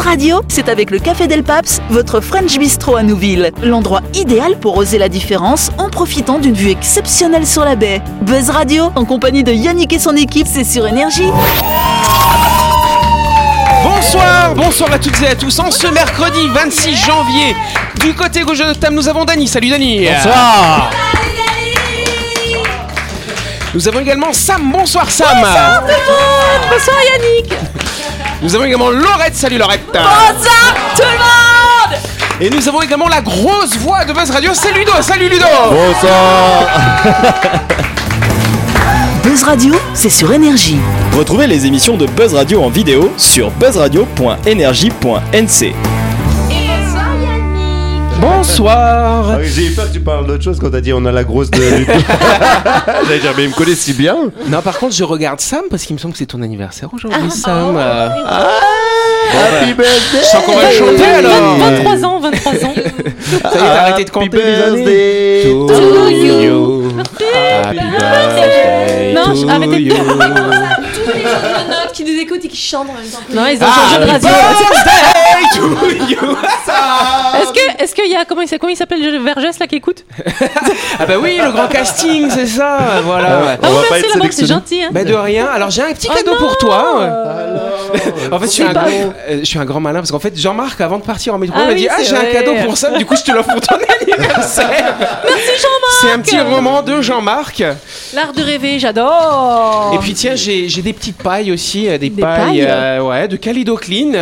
Buzz 0.00 0.06
Radio, 0.08 0.40
c'est 0.48 0.70
avec 0.70 0.90
le 0.90 0.98
Café 0.98 1.26
Del 1.26 1.42
Paps, 1.42 1.82
votre 1.90 2.20
French 2.22 2.58
Bistro 2.58 2.96
à 2.96 3.02
Nouville. 3.02 3.52
L'endroit 3.62 4.00
idéal 4.14 4.56
pour 4.58 4.78
oser 4.78 4.96
la 4.96 5.10
différence 5.10 5.70
en 5.76 5.90
profitant 5.90 6.38
d'une 6.38 6.54
vue 6.54 6.70
exceptionnelle 6.70 7.46
sur 7.46 7.66
la 7.66 7.76
baie. 7.76 8.00
Buzz 8.22 8.48
Radio, 8.48 8.90
en 8.94 9.04
compagnie 9.04 9.44
de 9.44 9.52
Yannick 9.52 9.92
et 9.92 9.98
son 9.98 10.16
équipe, 10.16 10.46
c'est 10.50 10.64
sur 10.64 10.86
Énergie. 10.86 11.30
Bonsoir, 13.84 14.54
bonsoir 14.54 14.90
à 14.90 14.98
toutes 14.98 15.20
et 15.20 15.28
à 15.28 15.34
tous. 15.34 15.58
En 15.58 15.70
ce 15.70 15.88
mercredi 15.88 16.48
26 16.48 16.96
janvier, 16.96 17.54
du 18.00 18.14
côté 18.14 18.40
gauche 18.40 18.58
de 18.58 18.64
notre 18.64 18.80
table, 18.80 18.94
nous 18.94 19.06
avons 19.06 19.26
Dany. 19.26 19.46
Salut 19.46 19.68
Dany. 19.68 20.06
Bonsoir 20.06 20.90
Nous 23.74 23.86
avons 23.86 24.00
également 24.00 24.32
Sam. 24.32 24.72
Bonsoir 24.72 25.10
Sam. 25.10 25.46
Bonsoir 26.70 26.96
Yannick 27.12 27.52
Nous 28.42 28.54
avons 28.54 28.64
également 28.64 28.90
Laurette. 28.90 29.34
Salut 29.34 29.58
Laurette. 29.58 29.82
Bonsoir 29.92 30.74
tout 30.96 31.02
le 31.02 31.18
monde 31.18 32.00
Et 32.40 32.48
nous 32.48 32.66
avons 32.68 32.80
également 32.80 33.08
la 33.08 33.20
grosse 33.20 33.76
voix 33.76 34.04
de 34.04 34.12
Buzz 34.12 34.30
Radio. 34.30 34.52
C'est 34.54 34.72
Ludo. 34.72 34.92
Salut 35.02 35.28
Ludo. 35.28 35.44
Bonsoir 35.70 36.66
Buzz 39.22 39.42
Radio, 39.44 39.74
c'est 39.92 40.08
sur 40.08 40.32
Énergie. 40.32 40.78
Retrouvez 41.16 41.46
les 41.46 41.66
émissions 41.66 41.98
de 41.98 42.06
Buzz 42.06 42.32
Radio 42.34 42.62
en 42.62 42.70
vidéo 42.70 43.12
sur 43.18 43.50
buzzradio.energie.nc 43.50 45.74
Bonsoir. 48.20 49.30
Ah 49.32 49.36
oui, 49.40 49.48
J'ai 49.54 49.66
eu 49.66 49.70
peur 49.70 49.88
que 49.88 49.92
tu 49.94 50.00
parles 50.00 50.26
d'autre 50.26 50.42
chose 50.44 50.58
quand 50.60 50.70
t'as 50.70 50.80
dit 50.80 50.92
on 50.92 51.04
a 51.06 51.12
la 51.12 51.24
grosse 51.24 51.50
de. 51.50 51.58
J'allais 53.06 53.18
dire, 53.20 53.32
mais 53.36 53.44
il 53.44 53.50
me 53.50 53.54
connaît 53.54 53.74
si 53.74 53.92
bien. 53.94 54.16
Non, 54.48 54.60
par 54.62 54.78
contre, 54.78 54.94
je 54.94 55.04
regarde 55.04 55.40
Sam 55.40 55.62
parce 55.70 55.84
qu'il 55.84 55.94
me 55.94 55.98
semble 56.00 56.12
que 56.12 56.18
c'est 56.18 56.26
ton 56.26 56.42
anniversaire 56.42 56.88
aujourd'hui, 56.92 57.30
Sam. 57.30 57.76
Euh, 57.76 58.08
Happy 59.32 59.74
birthday 59.74 60.18
je 60.20 60.24
sens 60.24 60.44
qu'on 60.44 60.56
va 60.56 60.68
le 60.70 60.76
chanter 60.76 61.04
alors. 61.04 61.56
23 61.58 62.04
ans, 62.04 62.20
23 62.20 62.52
ans 62.52 62.56
Ça 62.58 62.68
y 62.68 62.78
est, 62.80 63.42
t'as 63.42 63.80
arrêté 63.82 64.04
de 64.04 64.10
Happy 64.10 64.18
compter 64.18 64.42
les 64.42 64.62
années. 64.62 64.84
birthday 64.84 65.66
To 65.68 66.08
you. 66.08 66.88
Happy 67.62 67.76
birthday 67.78 69.14
Non, 69.14 69.34
je- 69.34 69.46
arrêtez 69.48 69.76
de 69.76 69.80
you. 69.80 69.94
tous 69.94 71.12
les 71.12 71.20
qui 71.92 72.04
nous 72.04 72.18
écoutent 72.20 72.44
et 72.44 72.48
qui 72.48 72.56
chantent 72.56 72.88
en 72.90 72.94
même 72.94 73.08
temps. 73.08 73.20
Non, 73.30 73.46
ils 73.46 73.62
ont 73.62 73.66
Ah, 73.66 73.94
changé 73.94 74.06
de 74.06 74.10
Happy 74.10 74.26
radio. 74.26 75.70
Est-ce 77.40 77.52
que, 77.52 77.82
est-ce 77.82 77.94
qu'il 77.94 78.10
y 78.10 78.16
a 78.16 78.24
comment 78.24 78.42
il 78.42 78.48
s'appelle, 78.48 78.58
comment 78.60 78.72
il 78.72 78.76
s'appelle 78.76 79.00
le 79.02 79.18
Vergès 79.18 79.58
là 79.58 79.66
qui 79.66 79.76
écoute? 79.76 80.04
Ah 80.98 81.06
bah 81.06 81.14
oui, 81.20 81.38
le 81.42 81.50
grand 81.52 81.68
casting, 81.68 82.28
c'est 82.30 82.46
ça, 82.46 83.00
voilà. 83.04 83.56
Ah 83.62 83.64
On 83.68 83.68
oui, 83.68 83.74
va 83.74 83.80
pas 83.82 83.86
merci 83.90 84.04
être 84.06 84.14
la 84.14 84.20
banque, 84.20 84.32
c'est 84.32 84.46
gentil. 84.46 84.82
Hein. 84.82 84.88
Bah 84.92 85.04
de 85.04 85.14
rien. 85.14 85.46
Alors 85.46 85.70
j'ai 85.70 85.82
un 85.82 85.92
petit 85.92 86.08
Oh 86.10 86.14
cadeau 86.16 86.36
pour 86.36 86.56
toi. 86.58 87.00
En 88.30 88.38
fait, 88.38 88.46
je 88.46 88.50
suis, 88.50 88.62
C'est 88.62 88.68
un 88.68 88.72
pas- 88.74 88.80
grand, 88.82 88.90
euh, 89.28 89.38
je 89.40 89.44
suis 89.44 89.58
un 89.58 89.64
grand 89.64 89.80
malin 89.80 89.98
parce 90.00 90.10
qu'en 90.12 90.18
fait, 90.20 90.36
Jean-Marc, 90.38 90.80
avant 90.80 90.98
de 90.98 91.04
partir 91.04 91.34
en 91.34 91.38
métro, 91.38 91.56
Ah 91.58 91.62
il 91.62 91.66
m'a 91.68 91.72
oui, 91.74 91.80
dit 91.80 91.88
Ah, 91.90 92.02
j'ai 92.02 92.16
un 92.16 92.24
cadeau 92.32 92.54
pour 92.64 92.76
ça. 92.76 92.90
Du 92.90 93.04
coup, 93.06 93.16
je 93.16 93.22
te 93.22 93.32
l'offre 93.32 93.50
pour 93.50 93.60
ton 93.60 93.76
anniversaire. 94.00 94.94
Merci 95.24 95.62
Jean-Marc 95.62 95.92
C'est 96.00 96.12
un 96.12 96.18
petit 96.20 96.40
roman 96.40 96.82
de 96.82 97.00
Jean-Marc. 97.00 97.62
L'art 98.14 98.32
de 98.32 98.42
rêver, 98.42 98.78
j'adore 98.78 99.92
Et 99.94 99.98
puis, 99.98 100.14
tiens, 100.14 100.34
j'ai 100.36 100.66
des 100.68 100.92
petites 100.92 101.18
pailles 101.22 101.52
aussi. 101.52 101.79
Euh, 101.88 101.98
Des, 101.98 102.10
Des 102.10 102.22
pailles, 102.22 102.40
pailles 102.40 102.66
euh, 102.68 103.02
ouais, 103.02 103.28
de 103.28 103.36
Calido 103.36 103.76
Clean. 103.76 104.12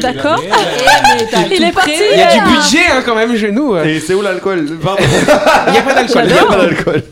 D'accord 0.00 0.40
Il 0.42 1.56
Il 1.56 1.64
est 1.64 1.72
parti 1.72 1.92
Il 2.12 2.18
y 2.18 2.22
a 2.22 2.34
du 2.34 2.40
budget 2.40 2.86
hein, 2.92 3.02
quand 3.04 3.14
même 3.14 3.36
chez 3.36 3.50
nous. 3.50 3.76
Et 3.76 4.00
c'est 4.00 4.14
où 4.14 4.22
l'alcool? 4.22 4.66
Il 4.68 5.72
n'y 5.72 5.78
a 5.78 5.82
pas 5.82 5.94
d'alcool. 5.94 6.24
Il 6.26 6.34
y 6.34 6.38
a 6.38 6.44
pas 6.44 6.56
d'alcool. 6.56 7.02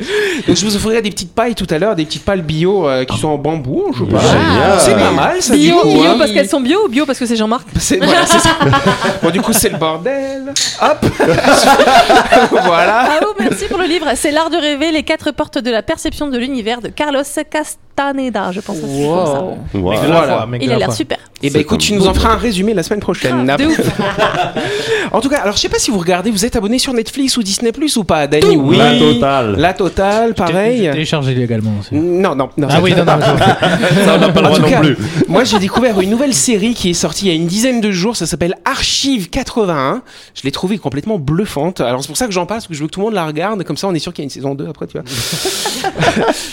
Donc, 0.47 0.57
je 0.57 0.65
vous 0.65 0.77
offrirai 0.77 1.03
des 1.03 1.11
petites 1.11 1.35
pailles 1.35 1.55
tout 1.55 1.67
à 1.71 1.79
l'heure, 1.79 1.97
des 1.97 2.05
petites 2.05 2.25
pailles 2.25 2.43
bio 2.43 2.89
euh, 2.89 3.05
qui 3.05 3.19
sont 3.19 3.29
en 3.29 3.39
bambou. 3.39 3.93
Je 3.95 4.05
sais 4.05 4.11
pas. 4.11 4.21
Génial. 4.21 4.79
C'est 4.79 4.95
pas 4.95 5.11
mal 5.11 5.43
ça. 5.43 5.55
Bio, 5.55 5.75
du 5.77 5.81
coup, 5.81 5.89
bio 5.89 6.11
hein. 6.11 6.17
parce 6.19 6.31
qu'elles 6.33 6.49
sont 6.49 6.61
bio 6.61 6.85
ou 6.85 6.89
bio 6.89 7.07
parce 7.07 7.19
que 7.19 7.27
c'est 7.27 7.37
Jean-Marc? 7.37 7.67
C'est 7.79 7.99
voilà, 7.99 8.27
c'est 8.27 8.41
ça. 8.41 8.51
Bon, 9.23 9.31
du 9.31 9.41
coup, 9.41 9.53
c'est 9.53 9.69
le 9.69 9.79
bordel. 9.79 10.53
Hop. 10.83 11.07
voilà. 12.51 13.09
Ah 13.09 13.21
oh, 13.23 13.35
merci 13.39 13.67
pour 13.67 13.79
le 13.79 13.85
livre. 13.87 14.07
C'est 14.15 14.31
l'art 14.31 14.51
de 14.51 14.57
rêver, 14.57 14.91
les 14.93 15.03
quatre 15.03 15.31
portes 15.31 15.59
de 15.59 15.71
la 15.71 15.83
perception 15.83 16.29
de 16.29 16.39
l'univers 16.39 16.81
de 16.81 16.89
Carlos 16.89 17.23
Castaneda, 17.51 18.53
je 18.53 18.61
pense. 18.61 18.77
que 18.77 18.83
c'est 18.87 19.07
comme 19.07 19.27
ça. 19.27 19.43
Wow. 19.79 19.86
Voilà. 19.95 20.47
Il 20.61 20.73
a 20.73 20.79
l'air 20.79 20.93
super. 20.93 21.19
Et 21.43 21.51
ben 21.51 21.61
écoute, 21.61 21.81
tu 21.81 21.93
nous 21.93 22.07
en 22.07 22.15
feras 22.15 22.31
un 22.31 22.37
résumé 22.37 22.73
la 22.73 22.83
semaine 22.83 23.01
prochaine. 23.01 23.45
Grave, 23.45 23.61
de 23.61 23.67
ouf. 23.67 23.81
en 25.13 25.21
tout 25.21 25.29
cas, 25.29 25.41
alors 25.41 25.57
je 25.57 25.61
sais 25.61 25.69
pas 25.69 25.79
si 25.79 25.91
vous 25.91 25.99
regardez, 25.99 26.31
vous 26.31 26.47
êtes 26.47 26.57
abonné 26.57 26.79
sur 26.79 26.95
Netflix 26.95 27.37
ou 27.37 27.43
Disney 27.43 27.73
Plus 27.73 27.99
ou 27.99 28.05
pas, 28.05 28.27
Dani 28.27 28.57
Oui. 28.57 28.79
La 28.79 28.99
totale. 28.99 29.55
La 29.59 29.73
totale, 29.75 30.35
pareil. 30.35 30.89
Téléchargé 30.91 31.35
légalement 31.35 31.73
aussi. 31.79 31.95
Non, 31.95 32.35
non, 32.35 32.49
non. 32.57 32.69
Ah 32.71 32.81
oui, 32.83 32.93
non, 32.93 33.05
non. 33.05 33.19
Ça, 34.07 34.15
on 34.17 34.19
n'a 34.19 34.31
pas 34.31 34.41
le 34.41 34.47
En 34.47 34.51
droit 34.51 34.57
tout 34.57 34.63
non 34.63 34.69
cas, 34.71 34.81
plus. 34.81 34.97
Moi, 35.29 35.45
j'ai 35.45 35.59
découvert 35.59 36.01
une 36.01 36.09
nouvelle 36.09 36.33
série 36.33 36.73
qui 36.73 36.91
est 36.91 36.95
sortie 36.95 37.27
il 37.27 37.29
y 37.29 37.33
a 37.33 37.35
une 37.35 37.47
dizaine 37.47 37.83
de 37.83 37.91
jours. 37.91 38.17
Ça 38.17 38.25
s'appelle 38.25 38.55
Archive 38.65 39.29
81. 39.29 40.03
Je 40.35 40.43
l'ai 40.43 40.53
trouvée 40.53 40.79
complètement 40.79 41.19
bluffante. 41.19 41.83
Alors, 41.83 42.01
c'est 42.01 42.09
pour 42.09 42.17
ça 42.17 42.27
que 42.27 42.33
j'en 42.33 42.47
parle, 42.47 42.61
parce 42.61 42.69
que 42.69 42.75
je 42.75 42.81
veux 42.81 42.87
que 42.87 42.93
tout 42.93 43.01
le 43.01 43.07
monde 43.07 43.15
la 43.15 43.27
regarde. 43.27 43.63
Comme 43.65 43.77
ça, 43.77 43.89
on 43.89 43.95
est 43.95 43.99
sûr 43.99 44.15
qu'il 44.15 44.23
y 44.23 44.25
a 44.25 44.27
une 44.27 44.31
saison 44.31 44.55
2 44.55 44.69
après, 44.69 44.87
tu 44.87 44.99
vois. 44.99 45.05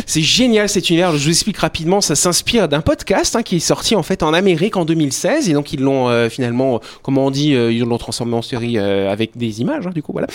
c'est 0.06 0.22
génial 0.22 0.68
cet 0.68 0.90
univers. 0.90 1.14
Je 1.14 1.24
vous 1.24 1.30
explique 1.30 1.58
rapidement. 1.58 2.02
Ça 2.02 2.16
s'inspire 2.16 2.68
d'un 2.68 2.82
podcast 2.82 3.23
hein, 3.36 3.44
qui 3.44 3.58
est 3.58 3.60
sorti 3.60 3.96
en 3.96 4.04
fait 4.04 4.24
en 4.24 4.34
Amérique 4.34 4.78
en 4.78 4.86
2016. 4.86 5.50
Et 5.50 5.54
donc, 5.54 5.74
ils 5.74 5.80
l'ont 5.82 6.10
euh, 6.10 6.30
finalement, 6.30 6.76
euh, 6.76 6.78
comment 7.02 7.26
on 7.26 7.32
dit, 7.32 7.56
euh, 7.56 7.72
ils 7.72 7.80
l'ont 7.84 7.98
transformé 7.98 8.36
en 8.36 8.42
série 8.42 8.78
euh, 8.78 9.12
avec 9.12 9.38
des 9.38 9.62
images, 9.62 9.88
hein, 9.88 9.92
du 9.94 10.02
coup, 10.04 10.12
voilà. 10.12 10.28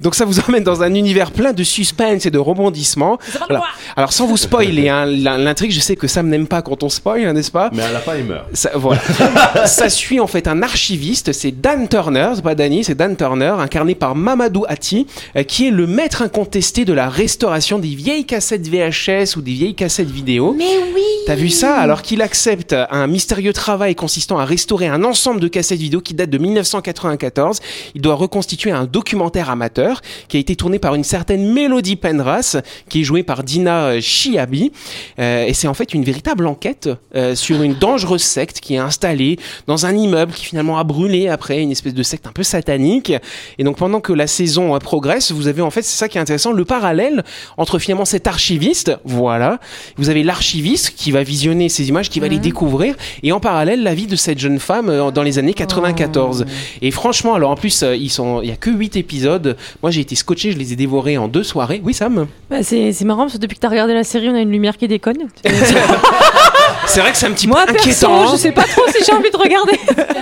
Donc, 0.00 0.14
ça 0.14 0.24
vous 0.24 0.40
emmène 0.48 0.64
dans 0.64 0.82
un 0.82 0.94
univers 0.94 1.30
plein 1.30 1.52
de 1.52 1.62
suspense 1.64 2.26
et 2.26 2.30
de 2.30 2.38
rebondissements. 2.38 3.18
Voilà. 3.48 3.62
Alors, 3.96 4.12
sans 4.12 4.26
vous 4.26 4.36
spoiler, 4.36 4.88
hein, 4.88 5.06
l'in- 5.06 5.38
l'intrigue, 5.38 5.70
je 5.72 5.80
sais 5.80 5.96
que 5.96 6.06
Sam 6.08 6.28
n'aime 6.28 6.46
pas 6.46 6.62
quand 6.62 6.82
on 6.82 6.88
spoil, 6.88 7.24
hein, 7.26 7.32
n'est-ce 7.32 7.50
pas? 7.50 7.70
Mais 7.72 7.82
à 7.82 7.92
la 7.92 8.00
fin, 8.00 8.16
il 8.16 8.24
meurt. 8.24 8.46
ça, 8.52 8.70
voilà. 8.74 9.00
ça 9.66 9.88
suit 9.88 10.20
en 10.20 10.26
fait 10.26 10.48
un 10.48 10.62
archiviste, 10.62 11.32
c'est 11.32 11.50
Dan 11.52 11.88
Turner, 11.88 12.30
c'est 12.34 12.42
pas 12.42 12.54
Danny, 12.54 12.84
c'est 12.84 12.94
Dan 12.94 13.16
Turner, 13.16 13.54
incarné 13.58 13.94
par 13.94 14.14
Mamadou 14.14 14.64
Hati, 14.68 15.06
euh, 15.36 15.42
qui 15.42 15.68
est 15.68 15.70
le 15.70 15.86
maître 15.86 16.22
incontesté 16.22 16.84
de 16.84 16.92
la 16.92 17.08
restauration 17.08 17.78
des 17.78 17.88
vieilles 17.94 18.24
cassettes 18.24 18.66
VHS 18.68 19.36
ou 19.36 19.40
des 19.42 19.52
vieilles 19.52 19.74
cassettes 19.74 20.10
vidéo. 20.10 20.54
Mais 20.56 20.64
oui 20.94 21.02
T'as 21.26 21.34
vu 21.34 21.48
ça? 21.48 21.76
Alors 21.76 22.02
qu'il 22.02 22.22
accepte 22.36 22.76
un 22.90 23.06
mystérieux 23.06 23.54
travail 23.54 23.94
consistant 23.94 24.38
à 24.38 24.44
restaurer 24.44 24.88
un 24.88 25.04
ensemble 25.04 25.40
de 25.40 25.48
cassettes 25.48 25.80
vidéo 25.80 26.02
qui 26.02 26.12
date 26.12 26.28
de 26.28 26.36
1994, 26.36 27.60
il 27.94 28.02
doit 28.02 28.14
reconstituer 28.14 28.72
un 28.72 28.84
documentaire 28.84 29.48
amateur 29.48 30.02
qui 30.28 30.36
a 30.36 30.40
été 30.40 30.54
tourné 30.54 30.78
par 30.78 30.94
une 30.94 31.02
certaine 31.02 31.50
Melody 31.50 31.96
Penras, 31.96 32.58
qui 32.90 33.00
est 33.00 33.04
jouée 33.04 33.22
par 33.22 33.42
Dina 33.42 34.02
Chiabi. 34.02 34.70
Euh, 35.18 35.46
et 35.46 35.54
c'est 35.54 35.66
en 35.66 35.72
fait 35.72 35.94
une 35.94 36.04
véritable 36.04 36.46
enquête 36.46 36.90
euh, 37.14 37.34
sur 37.34 37.62
une 37.62 37.72
dangereuse 37.72 38.20
secte 38.20 38.60
qui 38.60 38.74
est 38.74 38.78
installée 38.78 39.38
dans 39.66 39.86
un 39.86 39.96
immeuble 39.96 40.34
qui 40.34 40.44
finalement 40.44 40.78
a 40.78 40.84
brûlé 40.84 41.28
après, 41.28 41.62
une 41.62 41.72
espèce 41.72 41.94
de 41.94 42.02
secte 42.02 42.26
un 42.26 42.32
peu 42.32 42.42
satanique. 42.42 43.14
Et 43.56 43.64
donc 43.64 43.78
pendant 43.78 44.02
que 44.02 44.12
la 44.12 44.26
saison 44.26 44.74
euh, 44.74 44.78
progresse, 44.78 45.32
vous 45.32 45.48
avez 45.48 45.62
en 45.62 45.70
fait, 45.70 45.80
c'est 45.80 45.96
ça 45.96 46.06
qui 46.06 46.18
est 46.18 46.20
intéressant, 46.20 46.52
le 46.52 46.66
parallèle 46.66 47.24
entre 47.56 47.78
finalement 47.78 48.04
cet 48.04 48.26
archiviste, 48.26 48.92
voilà, 49.06 49.58
vous 49.96 50.10
avez 50.10 50.22
l'archiviste 50.22 50.92
qui 50.94 51.12
va 51.12 51.22
visionner 51.22 51.70
ces 51.70 51.88
images, 51.88 52.10
qui 52.10 52.20
va 52.20 52.25
les 52.28 52.38
découvrir, 52.38 52.94
et 53.22 53.32
en 53.32 53.40
parallèle 53.40 53.82
la 53.82 53.94
vie 53.94 54.06
de 54.06 54.16
cette 54.16 54.38
jeune 54.38 54.58
femme 54.58 54.88
euh, 54.88 55.10
dans 55.10 55.22
les 55.22 55.38
années 55.38 55.54
94. 55.54 56.44
Et 56.82 56.90
franchement, 56.90 57.34
alors 57.34 57.50
en 57.50 57.56
plus, 57.56 57.82
euh, 57.82 57.96
ils 57.96 58.10
sont, 58.10 58.40
il 58.42 58.48
y 58.48 58.52
a 58.52 58.56
que 58.56 58.70
8 58.70 58.96
épisodes. 58.96 59.56
Moi, 59.82 59.90
j'ai 59.90 60.00
été 60.00 60.14
scotché, 60.14 60.52
je 60.52 60.58
les 60.58 60.72
ai 60.72 60.76
dévorés 60.76 61.18
en 61.18 61.28
deux 61.28 61.42
soirées. 61.42 61.80
Oui, 61.84 61.94
Sam? 61.94 62.26
Bah, 62.50 62.62
c'est 62.62 63.00
marrant 63.04 63.22
parce 63.22 63.34
que 63.34 63.38
depuis 63.38 63.56
que 63.56 63.60
t'as 63.60 63.68
regardé 63.68 63.94
la 63.94 64.04
série, 64.04 64.28
on 64.28 64.34
a 64.34 64.40
une 64.40 64.52
lumière 64.52 64.76
qui 64.76 64.88
déconne. 64.88 65.28
C'est 66.86 67.00
vrai 67.00 67.12
que 67.12 67.18
c'est 67.18 67.26
un 67.26 67.32
petit 67.32 67.46
Moi, 67.48 67.64
peu 67.66 67.72
perso, 67.74 67.88
inquiétant. 67.88 68.22
hein. 68.22 68.28
je 68.32 68.36
sais 68.36 68.52
pas 68.52 68.62
trop 68.64 68.82
si 68.88 69.04
j'ai 69.04 69.12
envie 69.12 69.30
de 69.30 69.36
regarder. 69.36 69.78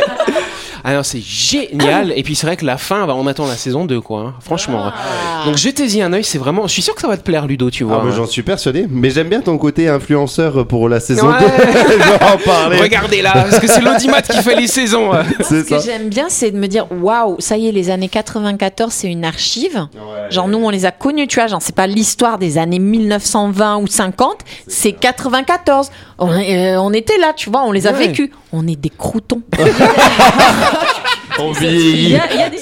Ah 0.86 0.92
non, 0.92 1.02
c'est 1.02 1.22
génial. 1.22 2.12
Et 2.14 2.22
puis 2.22 2.34
c'est 2.34 2.46
vrai 2.46 2.58
que 2.58 2.64
la 2.66 2.76
fin, 2.76 3.06
bah, 3.06 3.14
on 3.16 3.26
attend 3.26 3.46
la 3.46 3.56
saison 3.56 3.86
2, 3.86 4.02
quoi. 4.02 4.20
hein. 4.20 4.34
Franchement. 4.44 4.92
Donc 5.46 5.56
jetez-y 5.56 6.02
un 6.02 6.12
œil, 6.12 6.24
c'est 6.24 6.36
vraiment. 6.36 6.66
Je 6.66 6.74
suis 6.74 6.82
sûr 6.82 6.94
que 6.94 7.00
ça 7.00 7.08
va 7.08 7.16
te 7.16 7.22
plaire, 7.22 7.46
Ludo, 7.46 7.70
tu 7.70 7.84
vois. 7.84 8.00
Ah, 8.02 8.04
mais 8.04 8.12
j'en 8.12 8.26
suis 8.26 8.42
persuadé. 8.42 8.86
Mais 8.90 9.08
j'aime 9.08 9.30
bien 9.30 9.40
ton 9.40 9.56
côté 9.56 9.88
influenceur 9.88 10.66
pour 10.66 10.90
la 10.90 11.00
saison 11.00 11.28
Ouais. 11.28 11.38
2. 11.40 11.46
Je 11.90 11.96
vais 11.96 12.22
en 12.22 12.36
parler. 12.36 12.76
Regardez 12.76 13.22
là, 13.22 13.32
parce 13.32 13.60
que 13.60 13.66
c'est 13.66 13.80
l'audimat 13.80 14.20
qui 14.20 14.36
fait 14.42 14.56
les 14.56 14.66
saisons. 14.66 15.12
C'est 15.40 15.64
Ce 15.66 15.70
que 15.70 15.80
j'aime 15.80 16.10
bien, 16.10 16.26
c'est 16.28 16.50
de 16.50 16.58
me 16.58 16.66
dire 16.68 16.86
waouh, 16.92 17.36
ça 17.38 17.56
y 17.56 17.66
est, 17.68 17.72
les 17.72 17.88
années 17.88 18.10
94, 18.10 18.92
c'est 18.92 19.08
une 19.10 19.24
archive. 19.24 19.86
Genre, 20.28 20.48
nous, 20.48 20.58
on 20.58 20.68
les 20.68 20.84
a 20.84 20.90
connus, 20.90 21.28
tu 21.28 21.36
vois. 21.40 21.46
Genre, 21.46 21.62
c'est 21.62 21.74
pas 21.74 21.86
l'histoire 21.86 22.36
des 22.36 22.58
années 22.58 22.78
1920 22.78 23.78
ou 23.78 23.86
50, 23.86 24.40
c'est 24.68 24.92
94. 24.92 25.88
On, 26.18 26.30
euh, 26.30 26.76
on 26.78 26.92
était 26.92 27.18
là, 27.18 27.32
tu 27.34 27.50
vois, 27.50 27.64
on 27.64 27.72
les 27.72 27.86
a 27.86 27.92
Ouais. 27.92 28.06
vécus. 28.08 28.30
On 28.52 28.66
est 28.66 28.76
des 28.76 28.90
croutons. 28.90 29.42
On 31.36 31.52
Il 31.60 32.10
y, 32.10 32.16
a, 32.16 32.32
il 32.32 32.38
y 32.38 32.42
a 32.42 32.48
des, 32.48 32.58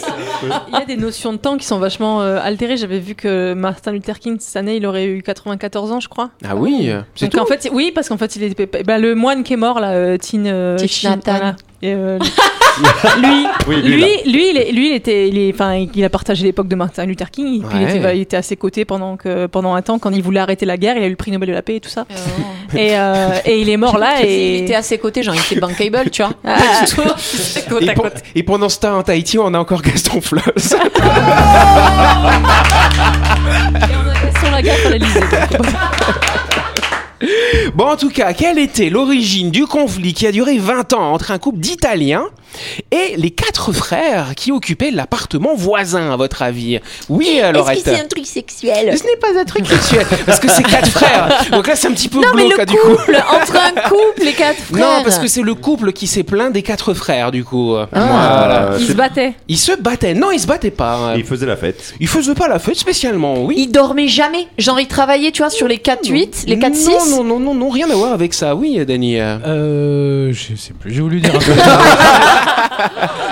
il 0.68 0.72
y 0.78 0.82
a 0.82 0.84
des 0.86 0.96
notions 0.96 1.32
de 1.34 1.36
temps 1.38 1.58
qui 1.58 1.66
sont 1.66 1.78
vachement 1.78 2.22
euh, 2.22 2.38
altérées. 2.42 2.78
J'avais 2.78 3.00
vu 3.00 3.14
que 3.14 3.52
Martin 3.52 3.92
Luther 3.92 4.18
King, 4.18 4.38
cette 4.40 4.56
année, 4.56 4.76
il 4.76 4.86
aurait 4.86 5.04
eu 5.04 5.22
94 5.22 5.92
ans, 5.92 6.00
je 6.00 6.08
crois. 6.08 6.30
Ah 6.48 6.56
oui, 6.56 6.90
c'est 7.14 7.28
tout. 7.28 7.38
en 7.38 7.44
fait, 7.44 7.68
oui, 7.70 7.92
parce 7.94 8.08
qu'en 8.08 8.16
fait, 8.16 8.34
il 8.36 8.44
est, 8.44 8.84
bah, 8.86 8.98
le 8.98 9.14
moine 9.14 9.42
qui 9.44 9.52
est 9.52 9.56
mort 9.58 9.78
là, 9.78 9.90
euh, 9.92 10.16
Tin, 10.16 10.46
euh, 10.46 10.78
voilà. 11.26 11.54
Et, 11.82 11.92
euh, 11.94 12.18
lui, 13.20 13.46
Oui, 13.66 13.82
lui, 13.82 13.96
lui, 14.32 14.50
il, 14.50 14.56
est- 14.56 14.72
lui, 14.72 14.90
il 14.90 14.94
était, 14.94 15.28
il, 15.28 15.36
est- 15.38 15.52
enfin, 15.52 15.84
il 15.94 16.04
a 16.04 16.08
partagé 16.08 16.44
l'époque 16.44 16.68
de 16.68 16.76
Martin 16.76 17.04
Luther 17.06 17.30
King. 17.30 17.62
Et 17.62 17.66
puis 17.66 17.78
il, 17.80 17.82
était, 17.96 18.16
il 18.16 18.20
était 18.22 18.36
à 18.36 18.42
ses 18.42 18.56
côtés 18.56 18.84
pendant 18.84 19.16
que, 19.16 19.46
pendant 19.46 19.74
un 19.74 19.82
temps, 19.82 19.98
quand 19.98 20.10
il 20.10 20.22
voulait 20.22 20.40
arrêter 20.40 20.64
la 20.64 20.76
guerre, 20.76 20.96
il 20.96 21.02
a 21.02 21.06
eu 21.06 21.10
le 21.10 21.16
prix 21.16 21.30
Nobel 21.32 21.48
de 21.48 21.54
la 21.54 21.62
paix 21.62 21.76
et 21.76 21.80
tout 21.80 21.88
ça. 21.90 22.06
Et, 22.74 22.96
euh, 22.96 23.28
et 23.44 23.60
il 23.60 23.68
est 23.68 23.76
mort 23.76 23.98
là. 23.98 24.20
Il 24.22 24.26
Et 24.28 24.58
était 24.64 24.74
à 24.76 24.82
ses 24.82 24.96
côtés, 24.98 25.22
genre 25.22 25.34
il 25.34 25.40
était 25.40 25.60
bankable, 25.60 26.08
tu 26.10 26.22
vois. 26.22 26.32
Ah. 26.46 26.56
Et, 27.80 27.88
à 27.90 27.92
pour- 27.94 28.06
et 28.34 28.42
pendant 28.44 28.68
ce 28.68 28.78
temps, 28.80 28.98
en 28.98 29.02
Tahiti, 29.02 29.38
on 29.38 29.52
a 29.54 29.58
encore 29.58 29.82
Gaston 29.82 30.20
Floss. 30.20 30.74
sur 34.40 34.50
la 34.50 34.62
gaffe 34.62 34.86
à 34.86 34.90
l'Elysée. 34.90 35.20
Bon, 37.74 37.86
en 37.86 37.96
tout 37.96 38.10
cas, 38.10 38.32
quelle 38.32 38.58
était 38.58 38.90
l'origine 38.90 39.50
du 39.50 39.66
conflit 39.66 40.14
qui 40.14 40.26
a 40.26 40.32
duré 40.32 40.58
20 40.58 40.92
ans 40.94 41.12
entre 41.12 41.30
un 41.30 41.38
couple 41.38 41.58
d'Italiens 41.58 42.28
et 42.90 43.14
les 43.16 43.30
quatre 43.30 43.72
frères 43.72 44.34
qui 44.36 44.52
occupaient 44.52 44.90
l'appartement 44.90 45.54
voisin, 45.54 46.12
à 46.12 46.16
votre 46.16 46.42
avis? 46.42 46.78
Oui, 47.08 47.40
euh, 47.42 47.52
Laurette 47.52 47.88
un 47.88 48.06
truc 48.08 48.26
sexuel? 48.26 48.96
Ce 48.96 49.04
n'est 49.04 49.16
pas 49.16 49.38
un 49.40 49.44
truc 49.44 49.66
sexuel, 49.66 50.06
parce 50.26 50.40
que 50.40 50.48
c'est 50.50 50.62
quatre 50.62 50.88
frères. 50.90 51.28
Donc 51.52 51.66
là, 51.66 51.76
c'est 51.76 51.88
un 51.88 51.92
petit 51.92 52.08
peu 52.08 52.18
Non, 52.20 52.28
mais 52.34 52.48
le 52.48 52.60
hein, 52.60 52.64
du 52.64 52.76
coup. 52.76 52.88
couple, 52.96 53.16
entre 53.16 53.56
un 53.56 53.80
couple, 53.88 54.22
les 54.24 54.32
quatre 54.32 54.58
frères. 54.72 54.98
Non, 54.98 55.02
parce 55.04 55.18
que 55.18 55.26
c'est 55.28 55.42
le 55.42 55.54
couple 55.54 55.92
qui 55.92 56.06
s'est 56.06 56.22
plaint 56.22 56.52
des 56.52 56.62
quatre 56.62 56.94
frères, 56.94 57.30
du 57.32 57.44
coup. 57.44 57.74
Ah. 57.76 57.86
Voilà. 57.92 58.62
Euh, 58.62 58.76
Il 58.78 58.82
se 58.82 58.86
c'est- 58.88 58.94
battait. 58.94 59.32
Ils 59.48 59.58
se 59.58 59.72
battaient. 59.72 60.14
Non, 60.14 60.30
ils 60.30 60.40
se 60.40 60.46
battaient 60.46 60.70
pas. 60.70 61.14
Il 61.16 61.24
faisait 61.24 61.46
la 61.46 61.56
fête. 61.56 61.94
Ils 62.00 62.08
faisaient 62.08 62.34
pas 62.34 62.48
la 62.48 62.58
fête 62.58 62.76
spécialement, 62.76 63.42
oui. 63.42 63.54
Il 63.58 63.68
dormait 63.72 64.08
jamais. 64.08 64.46
Genre, 64.58 64.78
il 64.80 64.86
travaillait, 64.86 65.30
tu 65.30 65.42
vois, 65.42 65.50
sur 65.50 65.68
les 65.68 65.78
4-8, 65.78 66.44
les 66.46 66.56
4-6. 66.58 66.88
Non, 66.88 67.06
non, 67.06 67.24
non, 67.24 67.40
non, 67.40 67.54
non, 67.54 67.68
rien 67.70 67.88
à 67.90 67.94
voir 67.94 68.12
avec 68.12 68.34
ça. 68.34 68.54
Oui, 68.54 68.84
Dany. 68.84 69.18
euh. 69.18 70.32
Je 70.32 70.54
sais 70.56 70.72
plus, 70.78 70.92
j'ai 70.92 71.00
voulu 71.00 71.20
dire 71.20 71.34
un 71.34 71.38
truc. 71.40 71.54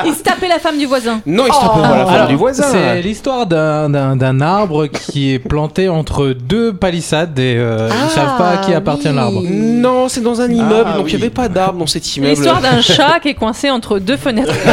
Il 0.06 0.14
se 0.14 0.22
tapait 0.22 0.48
la 0.48 0.58
femme 0.58 0.78
du 0.78 0.86
voisin. 0.86 1.20
Non, 1.26 1.44
ils 1.46 1.52
se 1.52 1.60
tapaient 1.60 1.80
pas 1.82 1.96
la 1.96 2.04
femme 2.06 2.14
Alors, 2.14 2.26
du 2.28 2.36
voisin. 2.36 2.64
C'est 2.70 3.02
l'histoire 3.02 3.46
d'un- 3.46 3.88
d'un 3.90 4.16
d'un 4.16 4.40
arbre 4.40 4.86
qui 4.86 5.32
est 5.34 5.38
planté 5.38 5.88
entre 5.88 6.28
deux 6.28 6.72
palissades 6.72 7.38
et 7.38 7.56
euh, 7.56 7.88
ils 7.90 7.96
Ah, 8.06 8.08
savent 8.08 8.36
pas 8.38 8.48
à 8.50 8.56
qui 8.58 8.72
appartient 8.74 9.08
oui. 9.08 9.14
l'arbre. 9.14 9.42
Non, 9.44 10.08
c'est 10.08 10.20
dans 10.22 10.40
un 10.40 10.48
immeuble, 10.50 10.90
Ah, 10.94 10.96
donc 10.96 11.06
il 11.08 11.14
oui. 11.14 11.16
n'y 11.16 11.22
avait 11.22 11.30
pas 11.30 11.48
d'arbre 11.48 11.78
dans 11.78 11.86
cet 11.86 12.16
immeuble. 12.16 12.32
L'histoire 12.34 12.60
d'un 12.60 12.80
chat 12.82 13.18
qui 13.22 13.28
est 13.28 13.34
coincé 13.34 13.70
entre 13.70 13.98
deux 13.98 14.16
fenêtres. 14.16 14.52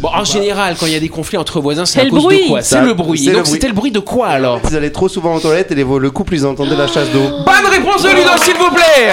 Bon, 0.00 0.08
en 0.14 0.24
général, 0.24 0.74
quand 0.78 0.86
il 0.86 0.92
y 0.92 0.96
a 0.96 1.00
des 1.00 1.08
conflits 1.08 1.38
entre 1.38 1.60
voisins, 1.60 1.84
c'est 1.86 2.00
à 2.00 2.04
le 2.04 2.10
cause 2.10 2.22
bruit. 2.24 2.42
de 2.44 2.48
quoi? 2.48 2.62
C'est 2.62 2.80
le 2.80 2.94
bruit. 2.94 3.18
c'est 3.18 3.30
le 3.30 3.36
Donc 3.36 3.44
bruit. 3.44 3.52
c'était 3.54 3.68
le 3.68 3.74
bruit 3.74 3.90
de 3.92 3.98
quoi 4.00 4.28
alors? 4.28 4.60
Ils 4.68 4.76
allaient 4.76 4.90
trop 4.90 5.08
souvent 5.08 5.34
aux 5.34 5.40
toilettes 5.40 5.70
et 5.70 5.74
les, 5.76 5.84
le 5.84 6.10
couple, 6.10 6.34
ils 6.34 6.46
entendaient 6.46 6.76
la 6.76 6.86
chasse 6.88 7.08
d'eau. 7.10 7.20
Bonne 7.44 7.70
réponse 7.70 8.02
de 8.02 8.08
Ludo, 8.08 8.30
s'il 8.42 8.54
vous 8.56 8.70
plaît 8.70 9.10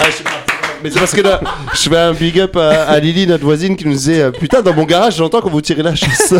Ah, 0.00 0.04
Mais 0.82 0.90
c'est 0.90 0.98
parce 1.00 1.12
que 1.12 1.20
là, 1.20 1.40
je 1.74 1.88
fais 1.88 1.96
un 1.98 2.12
big 2.12 2.38
up 2.40 2.56
à, 2.56 2.82
à 2.84 2.98
Lily, 3.00 3.26
notre 3.26 3.44
voisine, 3.44 3.76
qui 3.76 3.84
nous 3.86 3.92
disait 3.92 4.20
euh, 4.20 4.30
Putain, 4.30 4.62
dans 4.62 4.74
mon 4.74 4.84
garage, 4.84 5.16
j'entends 5.16 5.40
quand 5.40 5.50
vous 5.50 5.60
tirez 5.60 5.82
la 5.82 5.94
chasse. 5.94 6.34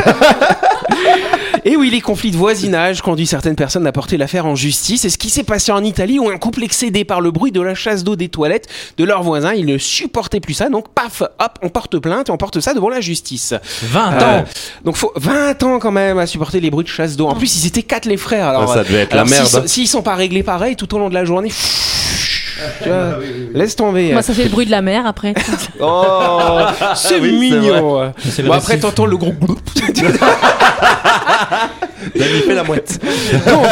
Et 1.64 1.76
oui, 1.76 1.90
les 1.90 2.00
conflits 2.00 2.31
de 2.31 2.37
voisinage 2.37 3.02
conduisent 3.02 3.29
certaines 3.31 3.56
personnes 3.56 3.87
à 3.87 3.93
porter 3.93 4.17
l'affaire 4.17 4.46
en 4.46 4.55
justice. 4.55 5.02
C'est 5.02 5.11
ce 5.11 5.19
qui 5.19 5.29
s'est 5.29 5.43
passé 5.43 5.70
en 5.73 5.82
Italie 5.85 6.19
où 6.19 6.29
un 6.31 6.38
couple 6.38 6.62
excédé 6.62 7.05
par 7.05 7.20
le 7.20 7.31
bruit 7.31 7.52
de 7.52 7.61
la 7.61 7.75
chasse 7.75 8.05
d'eau 8.05 8.17
des 8.17 8.29
toilettes 8.29 8.69
de 8.96 9.05
leurs 9.05 9.23
voisins, 9.23 9.52
ils 9.52 9.67
ne 9.67 9.76
supportaient 9.76 10.41
plus 10.41 10.55
ça. 10.55 10.70
Donc, 10.70 10.88
paf, 10.94 11.20
hop, 11.23 11.58
on 11.62 11.69
porte 11.69 11.99
plainte 11.99 12.29
et 12.29 12.32
on 12.32 12.37
porte 12.38 12.61
ça 12.61 12.73
devant 12.75 12.88
la 12.88 13.00
justice. 13.00 13.55
20 13.82 14.12
Euh, 14.12 14.25
ans 14.41 14.44
donc, 14.84 14.96
faut 14.96 15.12
20 15.17 15.62
ans 15.64 15.79
quand 15.79 15.91
même 15.93 16.19
à 16.19 16.26
supporter 16.26 16.61
les 16.61 16.70
bruits 16.70 16.84
de 16.84 16.88
chasse 16.88 17.17
d'eau. 17.17 17.26
En 17.26 17.34
plus, 17.34 17.62
ils 17.62 17.67
étaient 17.67 17.82
quatre 17.82 18.06
les 18.06 18.17
frères. 18.17 18.46
Alors, 18.49 18.73
ça 18.73 18.84
devait 18.84 19.00
être 19.00 19.12
alors, 19.12 19.25
la 19.26 19.31
merde. 19.31 19.46
s'ils 19.46 19.61
sont- 19.61 19.67
S'ils 19.67 19.88
sont 19.88 20.02
pas 20.02 20.14
réglés 20.14 20.44
pareil 20.44 20.76
tout 20.76 20.94
au 20.94 20.99
long 20.99 21.08
de 21.11 21.14
la 21.14 21.25
journée, 21.26 21.50
tu 22.82 22.88
vois, 22.88 23.19
laisse 23.55 23.76
tomber. 23.76 24.12
Moi, 24.12 24.22
ça 24.22 24.34
fait 24.34 24.44
le 24.44 24.50
bruit 24.50 24.66
de 24.66 24.70
la 24.70 24.82
mer 24.82 25.06
après. 25.06 25.34
Oh, 25.81 26.60
c'est 26.96 27.16
Ah 27.16 27.20
mignon. 27.20 28.12
C'est 28.19 28.43
le 28.43 28.49
Bon, 28.49 28.55
après, 28.55 28.78
t'entends 28.78 29.06
le 29.06 29.16
gros. 29.16 29.32
Dany 32.16 32.40
fait 32.40 32.55
la 32.55 32.64
mouette. 32.64 32.99
Donc, 33.46 33.66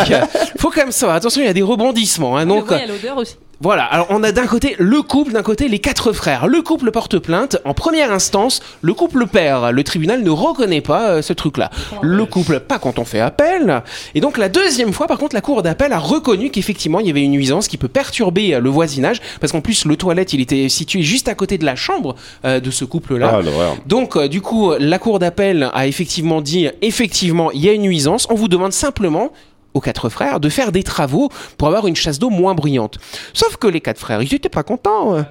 faut 0.58 0.70
quand 0.70 0.82
même 0.82 0.92
savoir. 0.92 1.16
Attention, 1.16 1.42
il 1.42 1.46
y 1.46 1.50
a 1.50 1.52
des 1.52 1.62
rebondissements. 1.62 2.36
Hein, 2.36 2.46
donc, 2.46 2.66
il 2.70 2.78
y 2.78 2.82
a 2.82 2.86
l'odeur 2.86 3.16
aussi. 3.16 3.36
Voilà, 3.60 3.84
alors 3.84 4.08
on 4.10 4.22
a 4.22 4.32
d'un 4.32 4.46
côté 4.46 4.76
le 4.78 5.00
couple, 5.00 5.32
d'un 5.32 5.42
côté 5.42 5.68
les 5.68 5.78
quatre 5.78 6.12
frères. 6.12 6.46
Le 6.46 6.60
couple 6.60 6.90
porte 6.90 7.18
plainte. 7.18 7.56
En 7.64 7.72
première 7.72 8.12
instance, 8.12 8.60
le 8.82 8.92
couple 8.92 9.26
perd. 9.26 9.72
Le 9.72 9.82
tribunal 9.82 10.22
ne 10.22 10.28
reconnaît 10.28 10.82
pas 10.82 11.08
euh, 11.08 11.22
ce 11.22 11.32
truc-là. 11.32 11.70
Le 12.02 12.26
couple, 12.26 12.60
pas 12.60 12.78
quand 12.78 12.98
on 12.98 13.06
fait 13.06 13.20
appel. 13.20 13.82
Et 14.14 14.20
donc 14.20 14.36
la 14.36 14.50
deuxième 14.50 14.92
fois, 14.92 15.06
par 15.06 15.16
contre, 15.16 15.34
la 15.34 15.40
cour 15.40 15.62
d'appel 15.62 15.94
a 15.94 15.98
reconnu 15.98 16.50
qu'effectivement 16.50 17.00
il 17.00 17.06
y 17.06 17.10
avait 17.10 17.22
une 17.22 17.30
nuisance 17.30 17.66
qui 17.66 17.78
peut 17.78 17.88
perturber 17.88 18.54
euh, 18.54 18.60
le 18.60 18.68
voisinage, 18.68 19.22
parce 19.40 19.52
qu'en 19.52 19.62
plus 19.62 19.86
le 19.86 19.96
toilette, 19.96 20.34
il 20.34 20.42
était 20.42 20.68
situé 20.68 21.00
juste 21.00 21.28
à 21.28 21.34
côté 21.34 21.56
de 21.56 21.64
la 21.64 21.76
chambre 21.76 22.14
euh, 22.44 22.60
de 22.60 22.70
ce 22.70 22.84
couple-là. 22.84 23.40
Ah. 23.42 23.74
Donc, 23.86 24.18
du 24.18 24.42
coup, 24.42 24.72
la 24.78 24.98
cour 24.98 25.18
d'appel 25.18 25.70
a 25.72 25.86
effectivement 25.86 26.42
dit, 26.42 26.68
effectivement, 26.82 27.50
il 27.50 27.64
y 27.64 27.70
a 27.70 27.72
une 27.72 27.82
nuisance. 27.82 28.26
On 28.28 28.34
vous 28.34 28.48
demande 28.48 28.72
simplement 28.72 29.30
aux 29.76 29.80
quatre 29.80 30.08
frères 30.08 30.40
de 30.40 30.48
faire 30.48 30.72
des 30.72 30.82
travaux 30.82 31.28
pour 31.58 31.68
avoir 31.68 31.86
une 31.86 31.96
chasse 31.96 32.18
d'eau 32.18 32.30
moins 32.30 32.54
bruyante. 32.54 32.98
Sauf 33.34 33.56
que 33.56 33.66
les 33.66 33.80
quatre 33.80 34.00
frères, 34.00 34.22
ils 34.22 34.34
étaient 34.34 34.48
pas 34.48 34.62
contents. 34.62 35.24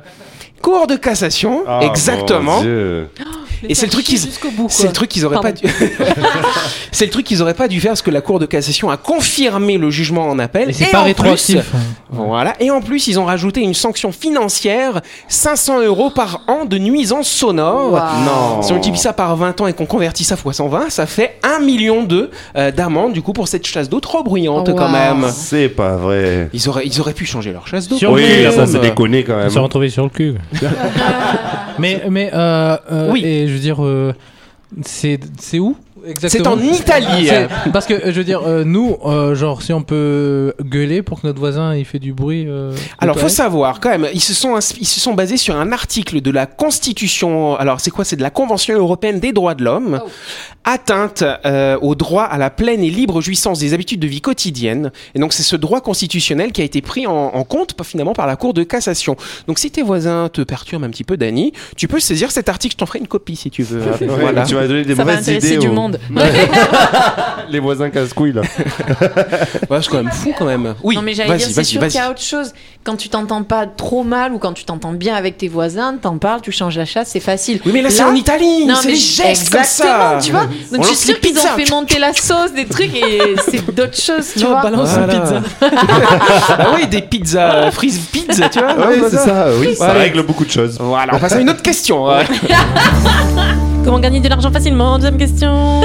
Cour 0.65 0.87
de 0.87 0.95
cassation, 0.95 1.61
Ah, 1.67 1.81
exactement. 1.83 2.55
mon 2.55 2.61
Dieu. 2.61 3.07
Et 3.69 3.73
c'est 3.75 3.85
le 3.85 3.91
truc 3.91 4.03
qu'ils 4.05 4.19
c'est 4.69 4.87
le 4.87 4.93
truc 4.93 5.09
qu'ils 5.09 5.25
auraient 5.25 5.39
pas 5.39 5.51
dû 5.51 5.63
C'est 6.91 7.05
le 7.05 7.11
truc 7.11 7.25
qu'ils 7.25 7.41
auraient 7.41 7.53
pas 7.53 7.67
dû 7.67 7.79
faire 7.79 7.91
parce 7.91 8.01
que 8.01 8.11
la 8.11 8.21
cour 8.21 8.37
de 8.39 8.45
cassation 8.45 8.89
a 8.89 8.97
confirmé 8.97 9.77
le 9.77 9.89
jugement 9.89 10.27
en 10.29 10.37
appel 10.39 10.69
Et 10.69 10.73
c'est 10.73 10.85
Et 10.85 10.91
pas 10.91 11.01
en 11.01 11.03
rétroactif. 11.05 11.61
plus- 11.69 11.79
voilà, 12.11 12.53
et 12.59 12.69
en 12.71 12.81
plus 12.81 13.07
ils 13.07 13.19
ont 13.19 13.25
rajouté 13.25 13.61
une 13.61 13.73
sanction 13.73 14.11
financière 14.11 15.01
500 15.27 15.81
euros 15.83 16.09
par 16.09 16.41
an 16.47 16.65
de 16.65 16.77
nuisance 16.77 17.27
sonore. 17.27 17.91
Non. 18.25 18.61
Si 18.61 18.71
on 18.71 18.75
multiplie 18.75 18.99
ça 18.99 19.13
par 19.13 19.35
20 19.35 19.61
ans 19.61 19.67
et 19.67 19.73
qu'on 19.73 19.85
convertit 19.85 20.23
ça 20.23 20.35
fois 20.37 20.53
120, 20.53 20.89
ça 20.89 21.05
fait 21.05 21.37
1 21.43 21.59
million 21.59 22.03
d'eux 22.03 22.29
euh, 22.57 22.71
d'amende 22.71 23.13
du 23.13 23.21
coup 23.21 23.33
pour 23.33 23.47
cette 23.47 23.65
chasse 23.65 23.89
d'eau 23.89 23.99
trop 23.99 24.23
bruyante 24.23 24.69
Oh, 24.71 24.75
quand 24.75 24.89
même. 24.89 25.25
C'est 25.33 25.69
pas 25.69 25.95
vrai. 25.95 26.49
Ils 26.53 26.69
auraient, 26.69 26.85
ils 26.85 26.99
auraient 27.01 27.13
pu 27.13 27.25
changer 27.25 27.51
leur 27.51 27.67
chasse 27.67 27.87
d'eau. 27.87 27.97
Oui, 28.09 28.23
ça 28.53 28.67
c'est 28.67 28.79
déconné 28.79 29.23
quand 29.23 29.33
On 29.33 29.37
même. 29.37 29.49
s'est 29.49 29.59
retrouvé 29.59 29.89
sur 29.89 30.03
le 30.03 30.09
cul. 30.09 30.35
mais 31.79 32.03
mais 32.09 32.29
euh, 32.33 32.77
euh, 32.91 33.11
Oui. 33.11 33.23
et 33.25 33.47
je 33.47 33.53
veux 33.53 33.59
dire 33.59 33.83
euh, 33.83 34.13
c'est 34.83 35.19
c'est 35.39 35.59
où? 35.59 35.75
C'est 36.27 36.45
en 36.47 36.59
Italie. 36.59 37.27
C'est- 37.27 37.47
Parce 37.71 37.85
que 37.85 37.93
euh, 37.93 37.99
je 38.07 38.11
veux 38.11 38.23
dire 38.23 38.41
euh, 38.45 38.63
nous 38.63 38.97
euh, 39.05 39.35
genre 39.35 39.61
si 39.61 39.73
on 39.73 39.81
peut 39.81 40.53
gueuler 40.63 41.01
pour 41.01 41.21
que 41.21 41.27
notre 41.27 41.39
voisin 41.39 41.75
il 41.75 41.85
fait 41.85 41.99
du 41.99 42.13
bruit. 42.13 42.45
euh, 42.47 42.73
Alors, 42.99 43.17
faut 43.19 43.29
savoir 43.29 43.79
quand 43.79 43.89
même, 43.89 44.07
ils 44.13 44.21
se 44.21 44.33
sont 44.33 44.57
ils 44.79 44.85
se 44.87 44.99
sont 44.99 45.13
basés 45.13 45.37
sur 45.37 45.55
un 45.55 45.71
article 45.71 46.21
de 46.21 46.31
la 46.31 46.45
Constitution. 46.45 47.55
Alors, 47.55 47.79
c'est 47.79 47.91
quoi? 47.91 48.05
C'est 48.05 48.15
de 48.15 48.21
la 48.21 48.29
Convention 48.29 48.75
européenne 48.77 49.19
des 49.19 49.31
droits 49.33 49.55
de 49.55 49.63
l'homme, 49.63 49.99
atteinte 50.63 51.23
euh, 51.45 51.77
au 51.81 51.95
droit 51.95 52.23
à 52.23 52.37
la 52.37 52.49
pleine 52.49 52.83
et 52.83 52.89
libre 52.89 53.21
jouissance 53.21 53.59
des 53.59 53.73
habitudes 53.73 53.99
de 53.99 54.07
vie 54.07 54.21
quotidienne. 54.21 54.91
Et 55.13 55.19
donc, 55.19 55.33
c'est 55.33 55.43
ce 55.43 55.55
droit 55.55 55.81
constitutionnel 55.81 56.51
qui 56.51 56.61
a 56.61 56.63
été 56.63 56.81
pris 56.81 57.07
en, 57.07 57.13
en 57.13 57.43
compte 57.43 57.75
finalement 57.83 58.13
par 58.13 58.27
la 58.27 58.35
Cour 58.35 58.53
de 58.53 58.63
cassation. 58.63 59.15
Donc, 59.47 59.59
si 59.59 59.71
tes 59.71 59.81
voisins 59.83 60.29
te 60.31 60.41
perturbent 60.41 60.83
un 60.85 60.89
petit 60.89 61.03
peu, 61.03 61.17
Dany, 61.17 61.53
tu 61.77 61.87
peux 61.87 61.99
saisir 61.99 62.31
cet 62.31 62.49
article. 62.49 62.73
Je 62.73 62.77
t'en 62.77 62.85
ferai 62.85 62.99
une 62.99 63.07
copie 63.07 63.35
si 63.35 63.49
tu 63.49 63.63
veux. 63.63 63.81
hein. 63.81 63.95
Ouais, 64.05 64.07
voilà. 64.21 64.43
Tu 64.45 64.55
vas 64.55 64.67
donner 64.67 64.83
des 64.83 64.95
Ça 64.95 65.03
va 65.03 65.11
mauvaises 65.13 65.27
intéresser 65.29 65.47
idées 65.47 65.57
du 65.57 65.67
aux- 65.67 65.73
Les 67.49 67.59
voisins 67.59 67.89
casse-couilles 67.89 68.33
là. 68.33 68.41
Ouais, 69.69 69.79
c'est 69.81 69.89
quand 69.89 69.97
même 70.03 70.11
fou 70.11 70.33
quand 70.37 70.45
même. 70.45 70.75
Oui. 70.83 70.95
non 70.95 71.01
mais 71.01 71.13
j'allais 71.13 71.29
vas-y, 71.29 71.37
dire, 71.39 71.47
c'est 71.47 71.53
vas-y, 71.55 71.65
sûr 71.65 71.81
vas-y. 71.81 71.89
qu'il 71.91 71.99
y 71.99 72.03
a 72.03 72.09
autre 72.11 72.21
chose. 72.21 72.53
Quand 72.83 72.95
tu 72.95 73.09
t'entends 73.09 73.43
pas 73.43 73.65
trop 73.65 74.03
mal 74.03 74.33
ou 74.33 74.37
quand 74.39 74.53
tu 74.53 74.63
t'entends 74.63 74.91
bien 74.93 75.15
avec 75.15 75.37
tes 75.37 75.47
voisins, 75.47 75.95
t'en 75.99 76.17
parles, 76.17 76.41
tu 76.41 76.51
changes 76.51 76.77
la 76.77 76.85
chasse, 76.85 77.09
c'est 77.11 77.19
facile. 77.19 77.59
Oui, 77.65 77.71
mais 77.73 77.81
là, 77.81 77.89
c'est 77.89 78.03
en 78.03 78.13
Italie. 78.13 78.65
Non, 78.65 78.75
C'est 78.75 78.87
mais 78.89 78.93
des 78.93 78.99
gestes 78.99 79.49
comme 79.51 79.59
exactement, 79.61 80.19
ça. 80.19 80.19
tu 80.21 80.31
vois. 80.31 80.41
Donc 80.45 80.79
On 80.79 80.83
je 80.83 80.87
suis 80.89 80.95
sûre 80.97 81.15
les 81.21 81.29
qu'ils 81.29 81.39
ont 81.39 81.57
fait 81.57 81.69
monter 81.71 81.99
la 81.99 82.13
sauce, 82.13 82.53
des 82.55 82.65
trucs 82.65 82.95
et 82.95 83.35
c'est 83.49 83.73
d'autres 83.73 83.99
choses, 83.99 84.33
tu 84.37 84.45
vois. 84.45 84.61
Voilà. 84.61 85.41
ah 85.61 86.67
oui, 86.75 86.87
des 86.87 87.01
pizzas, 87.01 87.55
euh, 87.55 87.71
freeze 87.71 87.99
pizza, 88.11 88.49
tu 88.49 88.59
vois. 88.59 88.75
Oui, 88.89 88.99
non, 89.01 89.07
c'est 89.09 89.17
ça, 89.17 89.47
oui, 89.59 89.75
ça 89.75 89.93
règle 89.93 90.23
beaucoup 90.23 90.45
de 90.45 90.51
choses. 90.51 90.77
Voilà, 90.79 91.15
on 91.15 91.19
passe 91.19 91.33
à 91.33 91.39
une 91.41 91.49
autre 91.49 91.61
question. 91.63 92.05
Comment 93.85 93.99
gagner 93.99 94.19
de 94.19 94.27
l'argent 94.27 94.51
facilement 94.51 94.95
Deuxième 94.97 95.17
question. 95.17 95.81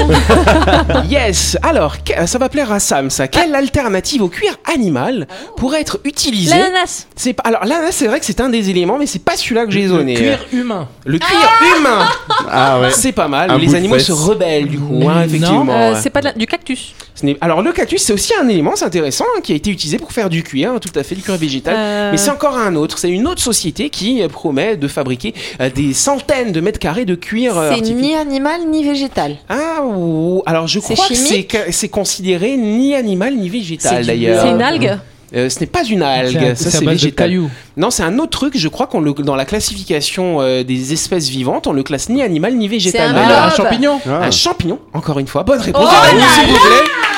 yes. 1.09 1.55
Alors, 1.61 2.03
que- 2.03 2.25
ça 2.25 2.39
va 2.39 2.49
plaire 2.49 2.71
à 2.71 2.79
Sam, 2.79 3.11
ça. 3.11 3.27
Quelle 3.27 3.53
alternative 3.53 4.23
au 4.23 4.27
cuir 4.27 4.57
animal 4.73 5.27
pourrait 5.55 5.81
être 5.81 5.99
utilisée 6.03 6.49
L'ananas. 6.57 7.05
C'est 7.15 7.33
pas. 7.33 7.43
Alors 7.45 7.63
là, 7.65 7.89
c'est 7.91 8.07
vrai 8.07 8.19
que 8.19 8.25
c'est 8.25 8.41
un 8.41 8.49
des 8.49 8.71
éléments, 8.71 8.97
mais 8.97 9.05
c'est 9.05 9.23
pas 9.23 9.37
celui-là 9.37 9.65
que 9.67 9.71
j'ai 9.71 9.83
Le 9.83 9.89
donné. 9.89 10.15
cuir 10.15 10.39
humain. 10.51 10.87
Le 11.05 11.19
cuir 11.19 11.49
humain. 11.77 12.07
Ah 12.49 12.79
ouais. 12.79 12.89
C'est 12.91 13.11
pas 13.11 13.27
mal. 13.27 13.51
Un 13.51 13.53
mais 13.53 13.59
bout 13.59 13.65
les 13.67 13.71
de 13.73 13.77
animaux 13.77 13.95
fesse. 13.95 14.07
se 14.07 14.11
rebellent 14.13 14.67
du 14.67 14.79
coup, 14.79 15.01
hein, 15.07 15.13
non. 15.17 15.21
effectivement. 15.23 15.65
Euh, 15.69 15.93
ouais. 15.93 15.99
c'est 16.01 16.09
pas 16.09 16.21
de 16.21 16.25
la- 16.25 16.33
du 16.33 16.47
cactus. 16.47 16.93
Ce 17.13 17.25
n'est- 17.25 17.37
Alors 17.39 17.61
le 17.61 17.71
cactus, 17.71 18.01
c'est 18.01 18.13
aussi 18.13 18.33
un 18.41 18.47
élément, 18.47 18.71
c'est 18.75 18.85
intéressant, 18.85 19.25
hein, 19.37 19.41
qui 19.43 19.51
a 19.51 19.55
été 19.55 19.69
utilisé 19.69 19.99
pour 19.99 20.11
faire 20.11 20.29
du 20.29 20.41
cuir, 20.41 20.71
hein, 20.71 20.79
tout 20.79 20.97
à 20.97 21.03
fait, 21.03 21.13
du 21.13 21.21
cuir 21.21 21.35
végétal. 21.37 21.75
Euh, 21.77 22.11
Mais 22.11 22.17
c'est 22.17 22.31
encore 22.31 22.57
un 22.57 22.75
autre, 22.75 22.97
c'est 22.97 23.09
une 23.11 23.27
autre 23.27 23.41
société 23.41 23.89
qui 23.91 24.23
euh, 24.23 24.27
promet 24.27 24.75
de 24.75 24.87
fabriquer 24.87 25.35
euh, 25.59 25.69
des 25.69 25.93
centaines 25.93 26.51
de 26.51 26.61
mètres 26.61 26.79
carrés 26.79 27.05
de 27.05 27.13
cuir 27.15 27.57
euh, 27.57 27.69
C'est 27.69 27.75
ni 27.93 28.15
animal 28.15 28.61
ni 28.67 28.83
végétal. 28.83 29.37
Ah, 29.49 29.81
ou... 29.85 30.41
alors 30.45 30.67
je 30.67 30.79
crois 30.79 30.95
que 30.95 31.13
c'est 31.15 31.27
chimique 31.27 31.47
que 31.49 31.71
c'est 31.71 31.89
considéré 31.89 32.57
ni 32.57 32.95
animal 32.95 33.35
ni 33.35 33.49
végétal 33.49 34.05
d'ailleurs. 34.05 34.43
C'est 34.43 34.51
une 34.51 34.61
algue. 34.61 34.97
Euh, 35.33 35.49
ce 35.49 35.61
n'est 35.61 35.65
pas 35.65 35.85
une 35.85 36.03
algue, 36.03 36.31
C'est 36.33 36.49
un- 36.49 36.55
ça 36.55 36.71
c'est 36.79 36.85
végétal. 36.85 37.31
Non, 37.77 37.89
c'est 37.89 38.03
un 38.03 38.19
autre 38.19 38.37
truc. 38.37 38.57
Je 38.57 38.67
crois 38.67 38.87
qu'on 38.87 38.99
le 38.99 39.13
dans 39.13 39.37
la 39.37 39.45
classification 39.45 40.41
euh, 40.41 40.63
des 40.63 40.91
espèces 40.91 41.29
vivantes, 41.29 41.67
on 41.67 41.71
le 41.73 41.83
classe 41.83 42.09
ni 42.09 42.21
animal 42.21 42.55
ni 42.55 42.67
végétal. 42.67 43.15
un 43.15 43.45
un 43.45 43.49
champignon 43.49 44.01
Ah. 44.05 44.23
un 44.25 44.31
champignon, 44.31 44.79
encore 44.93 45.19
une 45.19 45.27
fois. 45.27 45.43
Bonne 45.43 45.61
réponse. 45.61 45.87
Oh 45.87 45.95
Jérémy, 46.03 46.19
là 46.19 46.27
s'il 46.35 46.47
vous 46.51 46.59
plaît. 46.59 47.10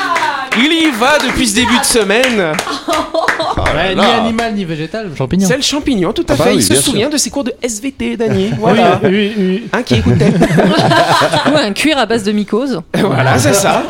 Il 0.58 0.72
y 0.72 0.92
va 0.92 1.18
depuis 1.18 1.48
ce 1.48 1.56
début 1.56 1.80
de 1.80 1.84
semaine. 1.86 2.54
Ouais, 3.74 3.90
ni 3.90 3.96
là. 4.02 4.22
animal 4.22 4.54
ni 4.54 4.66
végétal, 4.66 5.10
champignon. 5.18 5.48
C'est 5.48 5.56
le 5.56 5.64
champignon, 5.64 6.14
tout 6.14 6.26
à 6.30 6.34
Ah 6.34 6.36
bah 6.36 6.44
fait. 6.46 6.50
oui, 6.52 6.56
Il 6.58 6.64
se 6.64 6.74
bien 6.74 6.82
souvient 6.82 7.10
de 7.10 7.18
ses 7.18 7.30
cours 7.32 7.44
de 7.44 7.54
SVT, 7.62 8.18
Daniel. 8.18 8.56
Voilà. 8.60 9.00
Oui, 9.04 9.10
oui, 9.10 9.34
oui. 9.38 9.64
Hein, 9.74 9.84
qui 9.84 9.96
écoutait. 9.96 10.32
Ouais, 11.54 11.62
un 11.62 11.74
cuir 11.74 11.98
à 11.98 12.06
base 12.06 12.24
de 12.24 12.32
mycose. 12.32 12.82
voilà, 12.94 13.38
c'est 13.38 13.54
ça. 13.54 13.84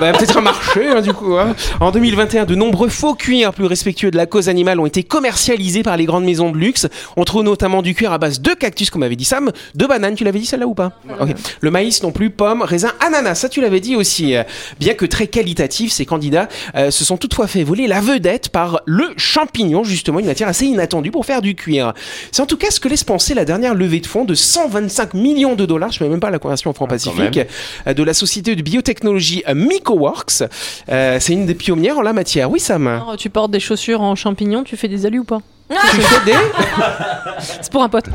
Bah, 0.00 0.12
peut-être 0.12 0.36
un 0.36 0.40
marché, 0.42 0.86
hein, 0.88 1.00
du 1.00 1.12
coup. 1.12 1.36
hein. 1.36 1.54
En 1.80 1.90
2021, 1.90 2.44
de 2.44 2.54
nombreux 2.54 2.88
faux 2.88 3.14
cuirs 3.14 3.52
plus 3.52 3.64
respectueux 3.66 4.10
de 4.10 4.16
la 4.16 4.26
cause 4.26 4.48
animale 4.48 4.78
ont 4.80 4.86
été 4.86 5.02
commercialisés 5.02 5.82
par 5.82 5.96
les 5.96 6.04
grandes 6.04 6.24
maisons 6.24 6.50
de 6.50 6.56
luxe. 6.58 6.86
On 7.16 7.24
trouve 7.24 7.42
notamment 7.44 7.82
du 7.82 7.94
cuir 7.94 8.12
à 8.12 8.18
base 8.18 8.40
de 8.40 8.52
cactus, 8.54 8.90
comme 8.90 9.02
avait 9.02 9.16
dit 9.16 9.24
Sam, 9.24 9.50
de 9.74 9.86
bananes. 9.86 10.14
Tu 10.14 10.24
l'avais 10.24 10.38
dit 10.38 10.46
celle-là 10.46 10.66
ou 10.66 10.74
pas? 10.74 10.92
Ok. 11.20 11.30
Le 11.60 11.70
maïs 11.70 12.02
non 12.02 12.12
plus, 12.12 12.30
pommes, 12.30 12.62
raisins, 12.62 12.92
ananas. 13.04 13.36
Ça, 13.36 13.48
tu 13.48 13.60
l'avais 13.60 13.80
dit 13.80 13.96
aussi. 13.96 14.34
Bien 14.78 14.94
que 14.94 15.06
très 15.06 15.26
qualitatifs, 15.26 15.92
ces 15.98 16.06
candidats 16.06 16.48
euh, 16.74 16.90
se 16.90 17.04
sont 17.04 17.16
toutefois 17.16 17.46
fait 17.46 17.64
voler 17.64 17.86
la 17.86 18.00
vedette 18.00 18.48
par 18.48 18.80
le 18.86 19.08
champignon, 19.16 19.84
justement, 19.84 20.18
une 20.18 20.26
matière 20.26 20.48
assez 20.48 20.66
inattendue 20.66 21.10
pour 21.10 21.26
faire 21.26 21.42
du 21.42 21.54
cuir. 21.54 21.92
C'est 22.32 22.42
en 22.42 22.46
tout 22.46 22.56
cas 22.56 22.70
ce 22.70 22.80
que 22.80 22.88
laisse 22.88 23.04
penser 23.04 23.34
la 23.34 23.44
dernière 23.44 23.74
levée 23.74 24.00
de 24.00 24.06
fonds 24.06 24.24
de 24.24 24.34
125 24.34 25.14
millions 25.14 25.54
de 25.54 25.66
dollars, 25.66 25.92
je 25.92 26.02
ne 26.02 26.08
sais 26.08 26.10
même 26.10 26.20
pas 26.20 26.30
la 26.30 26.38
conversion 26.38 26.70
en 26.70 26.72
francs 26.72 26.88
pacifique, 26.88 27.40
euh, 27.86 27.94
de 27.94 28.02
la 28.02 28.14
société 28.14 28.56
de 28.56 28.62
biotechnologie 28.62 29.42
euh, 29.48 29.54
MicoWorks. 29.54 30.42
Euh, 30.88 31.18
c'est 31.20 31.32
une 31.32 31.46
des 31.46 31.54
pionnières 31.54 31.98
en 31.98 32.02
la 32.02 32.12
matière. 32.12 32.50
Oui, 32.50 32.60
Sam? 32.60 32.86
Alors, 32.86 33.16
tu 33.16 33.30
portes 33.30 33.50
des 33.50 33.60
chaussures 33.60 34.00
en 34.00 34.14
champignons, 34.14 34.62
tu 34.62 34.76
fais 34.76 34.88
des 34.88 35.06
alus 35.06 35.20
ou 35.20 35.24
pas? 35.24 35.40
Tu 35.70 36.00
fais 36.00 36.24
des- 36.24 36.32
C'est 37.60 37.70
pour 37.70 37.82
un 37.82 37.88
pote. 37.88 38.06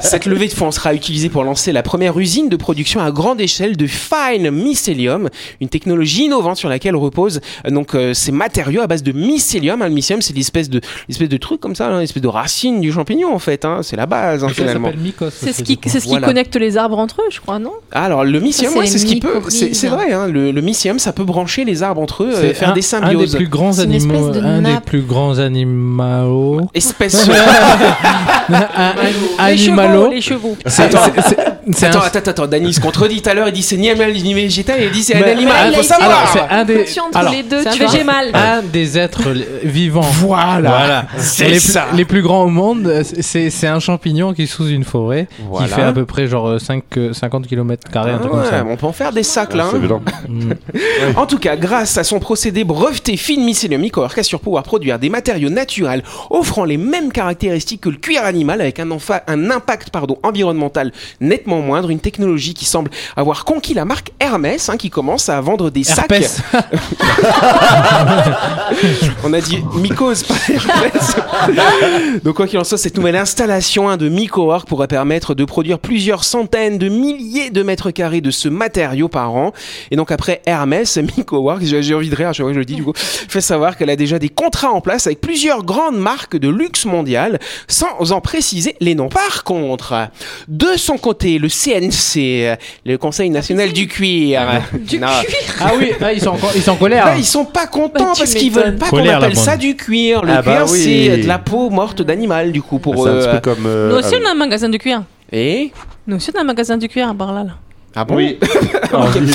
Cette 0.00 0.26
levée 0.26 0.46
de 0.48 0.52
fonds 0.52 0.70
sera 0.70 0.94
utilisée 0.94 1.28
pour 1.28 1.42
lancer 1.44 1.72
la 1.72 1.82
première 1.82 2.18
usine 2.18 2.48
de 2.48 2.56
production 2.56 3.00
à 3.00 3.10
grande 3.10 3.40
échelle 3.40 3.76
de 3.76 3.86
fine 3.86 4.50
mycélium, 4.50 5.28
une 5.60 5.68
technologie 5.68 6.24
innovante 6.24 6.56
sur 6.56 6.68
laquelle 6.68 6.96
reposent 6.96 7.40
euh, 7.66 7.70
donc 7.70 7.94
euh, 7.94 8.14
ces 8.14 8.30
matériaux 8.32 8.82
à 8.82 8.86
base 8.86 9.02
de 9.02 9.12
mycélium. 9.12 9.82
Hein, 9.82 9.88
le 9.88 9.94
mycélium, 9.94 10.22
c'est 10.22 10.34
l'espèce 10.36 10.68
de 10.70 10.80
l'espèce 11.08 11.28
de 11.28 11.36
truc 11.36 11.60
comme 11.60 11.74
ça, 11.74 11.88
hein, 11.88 12.00
l'espèce 12.00 12.22
de 12.22 12.28
racine 12.28 12.80
du 12.80 12.92
champignon 12.92 13.34
en 13.34 13.38
fait. 13.38 13.64
Hein, 13.64 13.80
c'est 13.82 13.96
la 13.96 14.06
base 14.06 14.44
hein, 14.44 14.48
Ça 14.48 14.54
finalement. 14.54 14.88
s'appelle 14.88 15.00
mycos. 15.02 15.30
C'est 15.32 15.52
ce 15.52 15.62
qui, 15.62 15.78
c'est 15.86 16.00
ce 16.00 16.04
qui 16.04 16.10
Voilà. 16.10 16.26
connecte 16.28 16.56
les 16.56 16.76
arbres 16.76 16.98
entre 16.98 17.20
eux, 17.22 17.30
je 17.30 17.40
crois, 17.40 17.58
non? 17.58 17.72
Alors 17.92 18.24
le 18.24 18.40
mycélium, 18.40 18.76
ouais, 18.76 18.86
c'est 18.86 18.98
ce 18.98 19.06
qui 19.06 19.20
peut, 19.20 19.40
c'est 19.48 19.88
vrai. 19.88 20.12
Hein, 20.12 20.28
le, 20.28 20.50
le 20.52 20.60
mycélium, 20.60 20.98
ça 20.98 21.12
peut 21.12 21.24
brancher 21.24 21.64
les 21.64 21.82
arbres 21.82 22.00
entre 22.00 22.24
eux, 22.24 22.32
euh, 22.34 22.54
faire 22.54 22.70
un- 22.70 22.72
des 22.72 22.72
Un 22.72 22.74
des 22.74 22.82
symbioses. 22.82 23.34
plus 23.36 23.48
grands 23.48 23.78
animaux. 23.80 24.30
Un 24.42 24.62
des 24.62 24.80
plus 24.84 25.02
grands 25.02 25.37
animaux. 25.40 26.60
Espèce. 26.74 27.28
Un- 28.48 29.48
Les 29.50 29.56
chevaux, 29.58 30.10
les 30.10 30.20
chevaux. 30.20 30.56
C'est 30.66 30.90
c'est- 30.90 31.20
c'est- 31.28 31.57
Attends, 31.82 32.00
attends, 32.00 32.30
attends, 32.30 32.46
Dany 32.46 32.72
se 32.72 32.80
contredit 32.80 33.20
tout 33.22 33.30
à 33.30 33.34
l'heure, 33.34 33.48
il 33.48 33.52
dit 33.52 33.62
c'est 33.62 33.76
ni 33.76 33.90
animal 33.90 34.12
ni 34.12 34.34
végétal, 34.34 34.80
il 34.82 34.90
dit 34.90 35.02
c'est 35.02 35.16
un 35.16 35.22
animal, 35.30 35.70
il 35.72 35.76
faut 35.76 35.82
savoir. 35.82 36.10
Alors, 36.10 36.28
c'est 36.32 36.54
un 36.54 36.64
des. 36.64 36.98
Entre 37.00 37.16
Alors, 37.16 37.32
les 37.32 37.42
deux, 37.42 37.62
C'est 37.62 37.68
un 37.68 37.72
tu 37.72 37.78
végémal. 37.80 38.30
un 38.34 38.62
des 38.62 38.98
êtres 38.98 39.30
li- 39.30 39.44
vivants. 39.64 40.00
Voilà, 40.02 41.06
c'est 41.18 41.48
les, 41.48 41.58
ça. 41.60 41.82
Plus, 41.90 41.96
les 41.98 42.04
plus 42.04 42.22
grands 42.22 42.42
au 42.44 42.48
monde, 42.48 43.02
c'est 43.20 43.50
c'est 43.50 43.66
un 43.66 43.80
champignon 43.80 44.32
qui 44.34 44.42
est 44.42 44.46
sous 44.46 44.68
une 44.68 44.84
forêt, 44.84 45.28
Voilà. 45.50 45.66
qui 45.68 45.74
fait 45.74 45.82
à 45.82 45.92
peu 45.92 46.04
près 46.04 46.26
genre 46.26 46.60
5, 46.60 46.82
50 47.12 47.46
km 47.46 47.90
carrés, 47.90 48.12
un 48.12 48.16
Ah 48.16 48.18
truc 48.20 48.32
ouais, 48.34 48.40
comme 48.42 48.50
ça. 48.50 48.64
on 48.68 48.76
peut 48.76 48.86
en 48.86 48.92
faire 48.92 49.12
des 49.12 49.22
sacs 49.22 49.54
là. 49.54 49.66
C'est 49.70 49.76
hein. 49.92 50.00
Mm. 50.28 50.52
En 51.16 51.26
tout 51.26 51.38
cas, 51.38 51.56
grâce 51.56 51.96
à 51.98 52.04
son 52.04 52.18
procédé 52.20 52.64
breveté 52.64 53.16
fine 53.16 53.44
mycélium 53.44 53.80
Mycowork 53.80 54.16
assure 54.18 54.40
pouvoir 54.40 54.62
produire 54.62 54.98
des 54.98 55.08
matériaux 55.10 55.50
naturels 55.50 56.02
offrant 56.30 56.64
les 56.64 56.76
mêmes 56.76 57.12
caractéristiques 57.12 57.82
que 57.82 57.88
le 57.88 57.96
cuir 57.96 58.24
animal 58.24 58.60
avec 58.60 58.78
un, 58.80 58.88
enfa- 58.88 59.22
un 59.26 59.50
impact 59.50 59.90
pardon, 59.90 60.18
environnemental 60.22 60.92
nettement 61.20 61.57
moindre, 61.62 61.90
une 61.90 62.00
technologie 62.00 62.54
qui 62.54 62.64
semble 62.64 62.90
avoir 63.16 63.44
conquis 63.44 63.74
la 63.74 63.84
marque 63.84 64.12
Hermès 64.20 64.68
hein, 64.68 64.76
qui 64.76 64.90
commence 64.90 65.28
à 65.28 65.40
vendre 65.40 65.70
des 65.70 65.84
sacs. 65.84 66.10
Herpès. 66.10 66.42
On 69.24 69.32
a 69.32 69.40
dit 69.40 69.62
mycose, 69.74 70.22
pas 70.22 70.34
herpès. 70.48 71.16
Donc 72.24 72.36
quoi 72.36 72.46
qu'il 72.46 72.58
en 72.58 72.64
soit, 72.64 72.78
cette 72.78 72.96
nouvelle 72.96 73.16
installation 73.16 73.88
hein, 73.88 73.96
de 73.96 74.08
MycoWork 74.08 74.68
pourrait 74.68 74.88
permettre 74.88 75.34
de 75.34 75.44
produire 75.44 75.78
plusieurs 75.78 76.24
centaines 76.24 76.78
de 76.78 76.88
milliers 76.88 77.50
de 77.50 77.62
mètres 77.62 77.90
carrés 77.90 78.20
de 78.20 78.30
ce 78.30 78.48
matériau 78.48 79.08
par 79.08 79.34
an. 79.34 79.52
Et 79.90 79.96
donc 79.96 80.10
après 80.10 80.42
Hermès, 80.46 80.96
MycoWork, 81.16 81.62
j'ai 81.62 81.94
envie 81.94 82.10
de 82.10 82.16
rire 82.16 82.30
que 82.30 82.36
je 82.36 82.42
le 82.42 82.64
dis 82.64 82.76
du 82.76 82.84
coup, 82.84 82.92
fait 82.94 83.40
savoir 83.40 83.76
qu'elle 83.76 83.90
a 83.90 83.96
déjà 83.96 84.18
des 84.18 84.28
contrats 84.28 84.70
en 84.70 84.80
place 84.80 85.06
avec 85.06 85.20
plusieurs 85.20 85.64
grandes 85.64 85.98
marques 85.98 86.36
de 86.36 86.48
luxe 86.48 86.84
mondial, 86.84 87.38
sans 87.66 88.12
en 88.12 88.20
préciser 88.20 88.76
les 88.80 88.94
noms. 88.94 89.08
Par 89.08 89.44
contre, 89.44 90.08
de 90.48 90.76
son 90.76 90.98
côté, 90.98 91.38
le 91.38 91.47
CNC, 91.48 92.58
le 92.86 92.96
Conseil 92.96 93.30
national 93.30 93.72
du 93.72 93.86
cuir, 93.88 94.42
Du 94.72 94.98
Non. 95.00 95.06
cuir 95.26 95.36
Ah 95.60 95.72
oui, 95.78 95.92
ah, 96.00 96.12
ils 96.12 96.20
sont 96.20 96.30
en, 96.30 96.38
ils 96.54 96.62
sont 96.62 96.72
en 96.72 96.76
colère. 96.76 97.04
Bah, 97.06 97.14
ils 97.16 97.24
sont 97.24 97.44
pas 97.44 97.66
contents 97.66 98.04
Bah, 98.04 98.12
parce 98.18 98.34
qu'ils 98.34 98.52
veulent 98.52 98.76
pas 98.76 98.88
qu'on 98.88 99.06
appelle 99.08 99.36
ça 99.36 99.56
du 99.56 99.76
cuir. 99.76 100.22
Le 100.24 100.32
Ah 100.32 100.42
bah 100.42 100.56
cuir, 100.56 100.66
oui. 100.70 100.78
c'est 100.82 101.16
de 101.22 101.26
la 101.28 101.38
peau 101.38 101.70
morte 101.70 102.02
d'animal, 102.02 102.52
du 102.52 102.62
coup, 102.62 102.78
pour 102.78 103.06
un 103.06 103.10
eux. 103.12 103.20
petit 103.20 103.30
peu 103.30 103.40
comme. 103.40 103.66
euh, 103.66 103.90
Nous 103.90 103.96
aussi, 103.96 104.14
euh, 104.14 104.18
on 104.22 104.28
a 104.28 104.32
un 104.32 104.34
magasin 104.34 104.68
de 104.68 104.76
cuir. 104.76 105.02
Et 105.32 105.72
Nous 106.06 106.16
aussi, 106.16 106.30
on 106.34 106.38
a 106.38 106.42
un 106.42 106.44
magasin 106.44 106.76
de 106.76 106.86
cuir 106.86 107.08
à 107.08 107.12
Barla. 107.12 107.46
Ah 108.00 108.04
bon 108.04 108.16
Oui. 108.16 108.38
Ah, 108.90 109.04
oui. 109.20 109.30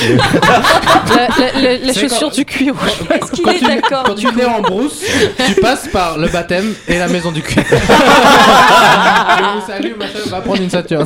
La, 1.16 1.28
la- 1.38 1.62
la- 1.62 1.78
la 1.78 1.94
chaussure 1.94 2.30
quand- 2.30 2.34
du 2.36 2.44
cuir. 2.44 2.74
Est-ce 3.14 3.32
qu'il 3.34 3.44
Quand 3.46 3.52
est 3.52 3.60
tu, 3.60 3.66
d'accord 3.66 4.04
quand 4.04 4.16
tu 4.16 4.26
nais 4.34 4.46
en 4.46 4.62
brousse, 4.62 5.04
tu 5.46 5.54
passes 5.62 5.88
par 5.90 6.18
le 6.18 6.28
baptême 6.28 6.74
et 6.88 6.98
la 6.98 7.08
maison 7.08 7.32
du 7.32 7.44
cuir. 7.44 7.64
Salut, 9.68 9.94
machin, 9.98 10.20
va 10.28 10.42
prendre 10.42 10.62
une 10.64 10.70
ceinture. 10.72 11.04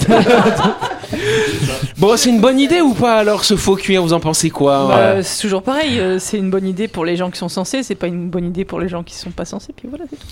Bon, 1.97 2.15
c'est 2.15 2.29
une 2.29 2.39
bonne 2.39 2.59
idée 2.59 2.79
ou 2.81 2.93
pas 2.93 3.17
alors 3.19 3.43
ce 3.45 3.55
faux 3.55 3.75
cuir 3.75 4.01
Vous 4.03 4.13
en 4.13 4.19
pensez 4.19 4.49
quoi 4.49 4.87
Bah, 4.87 5.15
ouais? 5.15 5.23
c'est 5.23 5.41
toujours 5.41 5.63
pareil, 5.63 5.99
euh, 5.99 6.19
c'est 6.19 6.37
une 6.37 6.49
bonne 6.49 6.67
idée 6.67 6.87
pour 6.87 7.05
les 7.05 7.15
gens 7.15 7.29
qui 7.31 7.37
sont 7.39 7.49
censés, 7.49 7.81
c'est 7.83 7.95
pas 7.95 8.07
une 8.07 8.29
bonne 8.29 8.45
idée 8.45 8.65
pour 8.65 8.79
les 8.79 8.89
gens 8.89 9.03
qui 9.03 9.15
sont 9.15 9.31
pas 9.31 9.45
censés, 9.45 9.73
puis 9.75 9.87
voilà, 9.89 10.05
c'est 10.09 10.17
tout. 10.17 10.25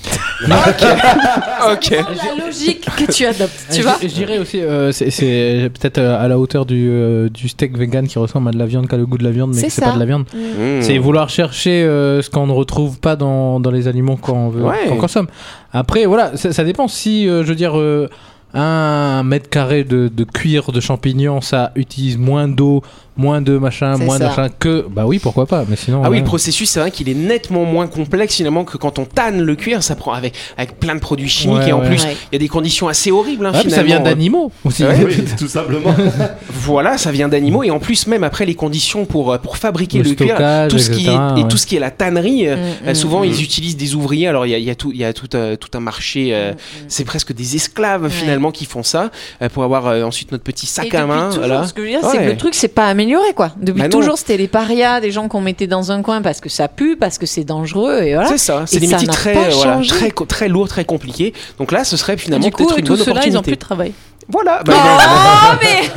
Ok. 1.72 1.90
La 1.92 2.46
logique 2.46 2.86
que 2.98 3.12
tu 3.12 3.26
adoptes, 3.26 3.54
tu 3.72 3.82
vois 3.82 3.98
je 4.02 4.08
dirais 4.08 4.38
aussi, 4.38 4.62
euh, 4.62 4.92
c'est- 4.92 5.70
peut-être 5.80 5.98
euh, 5.98 6.24
à 6.24 6.28
la 6.28 6.38
hauteur 6.38 6.66
du, 6.66 6.88
euh, 6.90 7.15
du 7.34 7.48
steak 7.50 7.78
vegan 7.78 8.08
qui 8.08 8.18
ressemble 8.20 8.50
à 8.50 8.52
de 8.52 8.58
la 8.60 8.66
viande, 8.66 8.88
qui 8.88 8.96
a 8.96 8.98
le 8.98 9.06
goût 9.06 9.18
de 9.18 9.24
la 9.24 9.32
viande, 9.32 9.54
mais 9.56 9.70
C'est 9.70 9.82
pas 9.84 9.92
de 9.94 10.00
la 10.00 10.06
viande. 10.06 10.26
Mmh. 10.34 10.82
C'est 10.82 10.98
vouloir 10.98 11.30
chercher 11.30 11.84
euh, 11.84 12.22
ce 12.22 12.30
qu'on 12.30 12.48
ne 12.48 12.52
retrouve 12.52 13.00
pas 13.00 13.16
dans, 13.16 13.60
dans 13.60 13.72
les 13.72 13.88
aliments 13.88 14.18
qu'on 14.18 14.50
veut 14.50 14.64
Ouais. 14.64 14.88
qu'on 14.88 14.98
consomme. 14.98 15.28
Après, 15.74 16.06
voilà, 16.06 16.36
ça, 16.38 16.54
ça 16.54 16.64
dépend 16.64 16.88
si, 16.88 17.28
euh, 17.28 17.44
je 17.44 17.50
veux 17.50 17.56
dire, 17.56 17.78
euh, 17.78 18.10
un 18.54 19.24
mètre 19.24 19.50
carré 19.50 19.84
de, 19.84 20.08
de 20.08 20.24
cuir 20.24 20.72
de 20.72 20.80
champignons, 20.80 21.42
ça 21.42 21.72
utilise 21.76 22.18
moins 22.18 22.48
d'eau, 22.48 22.82
moins 23.18 23.42
de 23.42 23.58
machin, 23.58 23.98
moins 23.98 24.20
de 24.20 24.26
machin 24.26 24.50
que. 24.60 24.86
Bah 24.90 25.06
oui, 25.06 25.20
pourquoi 25.20 25.46
pas, 25.46 25.66
mais 25.70 25.76
sinon. 25.76 26.02
Ah 26.04 26.10
oui, 26.10 26.16
ouais. 26.16 26.20
le 26.20 26.26
processus, 26.26 26.70
c'est 26.70 26.80
vrai 26.80 26.92
qu'il 26.92 27.08
est 27.10 27.14
nettement 27.14 27.64
moins 27.66 27.88
complexe 27.88 28.36
finalement 28.36 28.64
que 28.66 28.78
quand 28.78 29.00
on 29.00 29.06
tanne 29.06 29.42
le 29.42 29.56
cuir, 29.56 29.84
ça 29.84 29.96
prend 29.96 30.14
avec, 30.14 30.34
avec 30.58 30.80
plein 30.80 30.96
de 30.96 31.00
produits 31.00 31.30
chimiques 31.30 31.60
Ouais, 31.60 31.70
et 31.70 31.74
en 31.74 31.80
ouais. 31.82 31.88
plus, 31.88 32.04
il 32.04 32.08
Ouais. 32.08 32.18
y 32.34 32.36
a 32.36 32.40
des 32.40 32.48
conditions 32.48 32.88
assez 32.88 33.12
horribles 33.12 33.46
hein, 33.46 33.54
finalement. 33.54 33.76
ça 33.76 33.84
vient 33.84 34.00
d'animaux 34.00 34.52
aussi. 34.64 34.84
Ouais. 34.84 35.04
Oui, 35.06 35.24
tout 35.38 35.48
simplement. 35.48 35.96
Voilà, 36.50 36.98
ça 36.98 37.12
vient 37.12 37.28
d'animaux 37.28 37.64
et 37.64 37.72
en 37.72 37.80
plus 37.80 38.08
même 38.08 38.24
après 38.24 38.46
les 38.46 38.56
conditions 38.56 39.06
pour 39.06 39.32
euh, 39.32 39.38
pour 39.38 39.58
fabriquer 39.58 40.00
Le 40.00 40.10
le, 40.10 40.16
cuir, 40.16 40.36
tout 40.70 40.80
ce 40.80 40.90
qui 40.90 41.08
est 41.08 41.40
et 41.42 41.48
tout 41.48 41.58
ce 41.58 41.66
qui 41.66 41.76
est 41.76 41.80
la 41.80 41.92
tannerie, 41.92 42.48
euh, 42.48 42.56
Mm, 42.56 42.88
euh, 42.88 42.92
mm, 42.92 42.96
souvent 42.96 43.22
mm. 43.22 43.26
ils 43.26 43.44
utilisent 43.44 43.78
des 43.78 43.96
ouvriers. 43.96 44.28
Alors 44.28 44.46
il 44.46 44.52
y 44.52 44.56
a, 44.56 44.60
y 44.60 44.70
a 44.70 44.76
tout 44.76 44.92
il 44.92 44.98
y 45.00 45.04
a 45.04 45.14
tout 45.14 45.28
euh, 45.36 45.56
tout 45.56 45.70
un 45.78 45.80
marché. 45.80 46.30
euh, 46.34 46.54
C'est 46.88 47.04
presque 47.06 47.34
des 47.34 47.56
esclaves 47.56 48.10
finalement 48.10 48.52
qui 48.52 48.66
font 48.66 48.84
ça 48.84 49.12
euh, 49.42 49.50
pour 49.50 49.64
avoir 49.64 49.88
euh, 49.88 50.04
ensuite 50.04 50.32
notre 50.32 50.44
petit 50.44 50.66
Et 50.66 50.70
sac 50.70 50.94
à 50.96 51.06
main. 51.06 51.28
toujours, 51.30 51.46
Voilà. 51.46 51.68
Ce 51.68 51.74
que 51.74 51.82
je 51.82 51.86
veux 51.94 52.00
dire, 52.00 52.10
c'est 52.10 52.18
que 52.18 52.24
le 52.32 52.38
truc, 52.38 52.56
c'est 52.56 52.68
pas 52.70 52.88
amélioré, 52.88 53.05
quoi. 53.36 53.52
Depuis 53.58 53.82
Bah 53.82 53.90
toujours, 53.90 54.18
c'était 54.18 54.38
les 54.38 54.48
parias, 54.48 55.00
des 55.00 55.12
gens 55.12 55.28
qu'on 55.28 55.42
mettait 55.42 55.68
dans 55.68 55.92
un 55.92 56.02
coin 56.02 56.22
parce 56.22 56.40
que 56.42 56.50
ça 56.50 56.68
pue, 56.68 56.96
parce 56.98 57.18
que 57.18 57.26
c'est 57.26 57.44
dangereux, 57.44 58.02
et 58.04 58.14
voilà. 58.14 58.30
C'est 58.30 58.38
ça, 58.38 58.64
c'est 58.66 58.80
des 58.80 58.88
métiers 58.88 59.08
très, 59.08 59.50
voilà, 59.50 59.82
très, 60.28 60.48
lourds, 60.48 60.68
très 60.68 60.86
compliqués. 60.86 61.34
Donc 61.60 61.72
là, 61.72 61.84
ce 61.84 61.98
serait 61.98 62.18
finalement 62.18 62.50
peut-être 62.50 62.80
une 62.80 62.86
bonne 62.86 62.98
ceux-là, 62.98 63.22
ils 63.26 63.38
ont 63.38 63.40
opportunité. 63.40 63.42
plus 63.52 63.56
de 63.56 63.60
travail. 63.60 63.94
Voilà. 64.28 64.62
bah, 64.66 64.74
Oh, 64.76 65.56
mais 65.62 65.90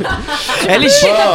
elle, 0.67 0.83
est, 0.83 0.91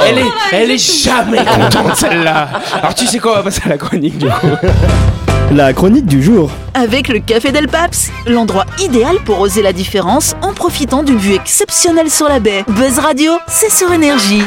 elle, 0.06 0.18
est, 0.18 0.30
elle 0.52 0.70
est 0.70 1.04
jamais 1.04 1.44
contente 1.44 1.96
celle-là. 1.96 2.48
Alors 2.74 2.94
tu 2.94 3.06
sais 3.06 3.18
quoi, 3.18 3.32
on 3.32 3.36
va 3.36 3.42
passer 3.44 3.62
à 3.64 3.68
la 3.70 3.78
chronique 3.78 4.18
du 4.18 4.26
coup. 4.26 4.46
La 5.52 5.72
chronique 5.72 6.06
du 6.06 6.22
jour. 6.22 6.50
Avec 6.74 7.08
le 7.08 7.20
Café 7.20 7.52
Del 7.52 7.68
Paps, 7.68 8.10
l'endroit 8.26 8.64
idéal 8.80 9.16
pour 9.24 9.40
oser 9.40 9.62
la 9.62 9.72
différence 9.72 10.34
en 10.42 10.52
profitant 10.52 11.02
d'une 11.02 11.18
vue 11.18 11.34
exceptionnelle 11.34 12.10
sur 12.10 12.28
la 12.28 12.40
baie. 12.40 12.64
Buzz 12.68 12.98
Radio, 12.98 13.32
c'est 13.46 13.70
sur 13.70 13.92
énergie. 13.92 14.42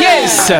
Yes 0.00 0.52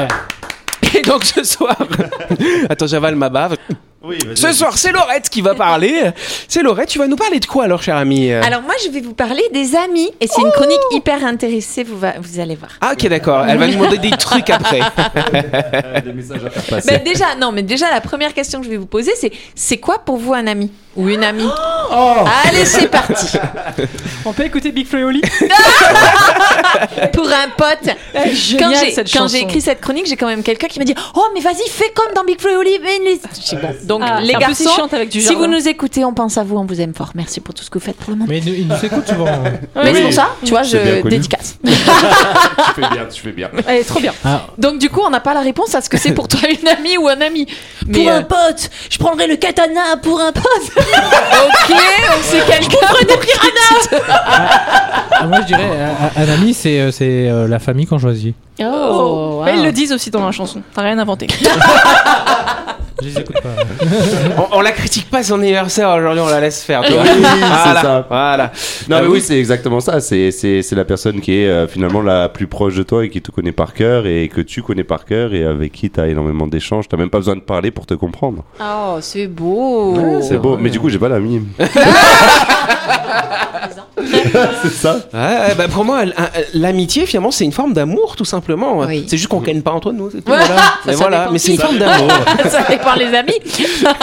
Et 0.95 1.03
donc 1.03 1.25
ce 1.25 1.45
soir, 1.45 1.77
attends, 2.71 2.87
j'avale 2.87 3.15
ma 3.17 3.29
bave. 3.29 3.57
Oui, 4.03 4.17
Ce 4.35 4.51
soir, 4.53 4.79
c'est 4.79 4.93
Laurette 4.93 5.29
qui 5.29 5.43
va 5.43 5.55
parler. 5.55 6.11
C'est 6.49 6.63
Laurette, 6.63 6.89
tu 6.89 6.99
vas 6.99 7.07
nous 7.07 7.17
parler 7.17 7.39
de 7.39 7.45
quoi 7.45 7.65
alors, 7.65 7.83
cher 7.83 7.97
ami? 7.97 8.33
Alors 8.33 8.63
moi, 8.63 8.73
je 8.83 8.89
vais 8.91 9.01
vous 9.03 9.13
parler 9.13 9.43
des 9.53 9.77
amis. 9.77 10.11
Et 10.21 10.27
c'est 10.27 10.41
une 10.41 10.51
chronique 10.53 10.81
hyper 10.93 11.23
intéressée, 11.23 11.83
vous, 11.85 11.99
va- 11.99 12.15
vous 12.19 12.41
allez 12.41 12.57
voir. 12.57 12.71
Ah, 12.81 12.93
ok, 12.95 13.07
d'accord. 13.09 13.45
Elle 13.47 13.59
va 13.59 13.67
nous 13.67 13.75
demander 13.75 13.99
des 13.99 14.11
trucs 14.13 14.49
après. 14.49 14.81
Des 16.05 16.13
messages 16.15 16.45
à 16.47 16.51
faire 16.51 16.63
passer. 16.77 16.89
Mais 16.91 16.99
déjà, 17.01 17.35
non, 17.39 17.53
mais 17.53 17.63
déjà, 17.63 17.91
la 17.91 18.01
première 18.01 18.33
question 18.33 18.61
que 18.61 18.65
je 18.65 18.71
vais 18.71 18.79
vous 18.79 18.87
poser, 18.87 19.13
c'est 19.17 19.33
c'est 19.55 19.77
quoi 19.77 19.99
pour 19.99 20.17
vous 20.17 20.33
un 20.33 20.47
ami 20.47 20.73
ou 20.97 21.09
une 21.11 21.23
amie? 21.23 21.49
Allez, 21.91 22.65
c'est 22.65 22.89
parti. 22.89 23.37
On 24.25 24.33
peut 24.33 24.45
écouter 24.45 24.71
Big 24.73 24.87
Flo 24.87 24.99
et 24.99 25.05
Oli 25.05 25.21
Pour 27.13 27.27
un 27.27 27.49
pote. 27.57 27.95
Quand 28.15 28.31
Génial, 28.33 28.75
j'ai 28.85 28.91
cette 28.93 29.13
quand 29.13 29.29
j'ai 29.29 29.41
écrit 29.41 29.61
cette 29.61 29.81
chronique, 29.81 30.07
j'ai 30.07 30.17
quand 30.17 30.27
même 30.27 30.43
quelqu'un 30.43 30.69
qui 30.69 30.79
m'a 30.79 30.85
dit 30.85 30.95
Oh, 31.15 31.25
mais 31.35 31.41
vas-y, 31.41 31.69
fais 31.69 31.91
comme 31.95 32.13
dans 32.15 32.25
Big 32.25 32.41
Flo 32.41 32.51
et 32.51 32.57
Oli. 32.57 32.79
bon. 32.81 33.69
Donc, 33.85 34.03
Ah, 34.05 34.21
les 34.21 34.35
garçons, 34.35 34.71
chante 34.77 34.95
avec 34.95 35.09
du 35.09 35.21
si 35.21 35.35
vous 35.35 35.47
nous 35.47 35.69
écoutez, 35.69 36.05
on 36.05 36.13
pense 36.15 36.39
à 36.39 36.45
vous, 36.45 36.57
on 36.57 36.65
vous 36.65 36.81
aime 36.81 36.95
fort. 36.95 37.11
Merci 37.15 37.41
pour 37.41 37.55
tout 37.55 37.65
ce 37.65 37.71
que 37.71 37.79
vous 37.79 37.85
faites 37.85 37.97
pour 37.97 38.11
le 38.11 38.17
monde. 38.17 38.29
Mais 38.29 38.41
nous, 38.41 38.53
il 38.55 38.67
nous 38.69 38.85
écoute 38.85 39.09
souvent. 39.09 39.27
Mais 39.77 39.93
c'est 39.93 39.93
Oui. 39.93 40.03
pour 40.03 40.13
ça, 40.13 40.31
tu 40.45 40.51
vois, 40.51 40.63
je 40.63 41.03
dédicace. 41.09 41.57
tu 41.65 41.71
fais 41.73 42.81
bien, 42.81 43.07
tu 43.13 43.21
fais 43.23 43.33
bien. 43.33 43.51
Elle 43.67 43.79
est 43.79 43.85
trop 43.85 44.01
bien. 44.01 44.13
Ah, 44.25 44.47
Donc, 44.59 44.79
du 44.79 44.89
coup, 44.91 45.01
on 45.05 45.11
n'a 45.11 45.21
pas 45.21 45.35
la 45.35 45.41
réponse 45.41 45.75
à 45.75 45.81
ce 45.81 45.89
que 45.89 45.97
c'est 45.97 46.13
pour 46.13 46.29
toi 46.29 46.41
une 46.49 46.69
amie 46.69 46.97
ou 46.99 47.09
un 47.09 47.21
ami. 47.21 47.47
Mais, 47.87 47.99
Pour 48.05 48.09
euh, 48.13 48.19
un 48.19 48.23
pote, 48.23 48.71
je 48.91 48.99
prendrais 48.99 49.27
le 49.27 49.37
katana 49.37 49.97
pour 50.03 50.21
un 50.21 50.33
pote. 50.33 50.45
ok, 50.77 51.77
on 52.19 52.23
sait 52.23 52.41
quelqu'un. 52.47 52.79
ah, 55.13 55.27
moi 55.27 55.41
je 55.43 55.47
dirais 55.47 55.71
un, 56.17 56.29
ami 56.29 56.55
c'est 56.55 56.81
euh, 56.81 56.91
c'est 56.91 57.29
euh, 57.29 57.47
la 57.49 57.59
famille 57.59 57.87
qu'on 57.87 57.99
choisit. 57.99 58.35
Oh, 58.63 59.43
Mais 59.45 59.57
ils 59.57 59.65
le 59.65 59.73
disent 59.73 59.93
aussi 59.93 60.11
dans 60.11 60.25
la 60.25 60.33
chanson. 60.33 60.63
T'as 60.75 60.83
rien 60.83 60.99
inventé. 60.99 61.27
Je 63.03 63.07
les 63.09 63.19
écoute 63.19 63.37
pas. 63.43 63.49
On, 64.53 64.59
on 64.59 64.61
la 64.61 64.73
critique 64.73 65.09
pas 65.11 65.23
son 65.23 65.35
anniversaire 65.41 65.89
aujourd'hui, 65.91 66.21
on 66.21 66.29
la 66.29 66.41
laisse 66.41 66.63
faire. 66.63 66.83
tu 66.83 66.93
Oui, 66.93 66.99
vois. 66.99 67.05
voilà, 67.39 67.81
ça. 67.83 68.07
Voilà. 68.09 68.53
Non, 68.89 68.97
Ah 68.99 69.01
mais 69.03 69.07
oui. 69.07 69.13
oui, 69.15 69.21
c'est 69.21 69.39
exactement 69.39 69.81
ça. 69.81 70.01
C'est, 70.01 70.31
c'est, 70.31 70.63
c'est 70.63 70.77
la 70.77 70.85
personne 70.85 71.21
qui 71.21 71.33
est 71.43 71.49
euh, 71.49 71.67
finalement 71.67 72.03
la 72.03 72.29
plus 72.29 72.47
proche 72.47 72.75
de 72.77 72.83
toi 72.83 73.05
et 73.05 73.11
qui 73.11 73.21
te 73.23 73.31
connaît 73.31 73.53
par 73.53 73.75
cœur 73.75 74.07
et 74.07 74.29
que 74.29 74.41
tu 74.41 74.63
connais 74.63 74.85
par 74.85 75.05
cœur 75.05 75.35
et 75.35 75.45
avec 75.45 75.73
qui 75.73 75.91
tu 75.91 76.01
as 76.01 76.09
énormément 76.09 76.47
d'échanges. 76.47 76.89
Tu 76.89 76.97
même 76.97 77.11
pas 77.11 77.19
besoin 77.19 77.37
de 77.37 77.41
parler 77.41 77.71
pour 77.71 77.87
te 77.87 77.95
comprendre. 77.95 78.45
Oh, 78.61 78.99
c'est 79.01 79.27
beau. 79.27 80.21
c'est 80.23 80.39
beau. 80.39 80.57
Mais 80.59 80.71
du 80.71 80.79
coup, 80.81 80.89
j'ai 80.91 80.99
pas 80.99 81.09
d'amis. 81.09 81.43
c'est 84.63 84.71
ça. 84.73 84.95
Ouais, 85.13 85.55
bah 85.57 85.69
pour 85.69 85.85
moi, 85.85 86.03
l'amitié, 86.55 87.07
finalement, 87.07 87.31
c'est 87.31 87.45
une 87.45 87.53
forme 87.53 87.73
d'amour, 87.73 88.17
tout 88.17 88.25
simplement. 88.25 88.79
Oui. 88.79 89.05
C'est 89.09 89.17
juste 89.17 89.29
qu'on 89.29 89.41
gagne 89.41 89.63
pas 89.63 89.73
entre 89.73 89.93
nous. 89.93 90.11
c'est 90.11 90.19
tout, 90.19 90.25
voilà. 90.27 90.47
Ça, 90.47 90.73
Mais 90.87 90.95
voilà, 90.95 91.29
mais 91.33 91.39
c'est 91.39 91.53
une 91.53 91.61
forme 91.61 91.79
d'amour. 91.79 92.09
Dépend 92.95 93.11
les 93.11 93.17
amis. 93.17 93.35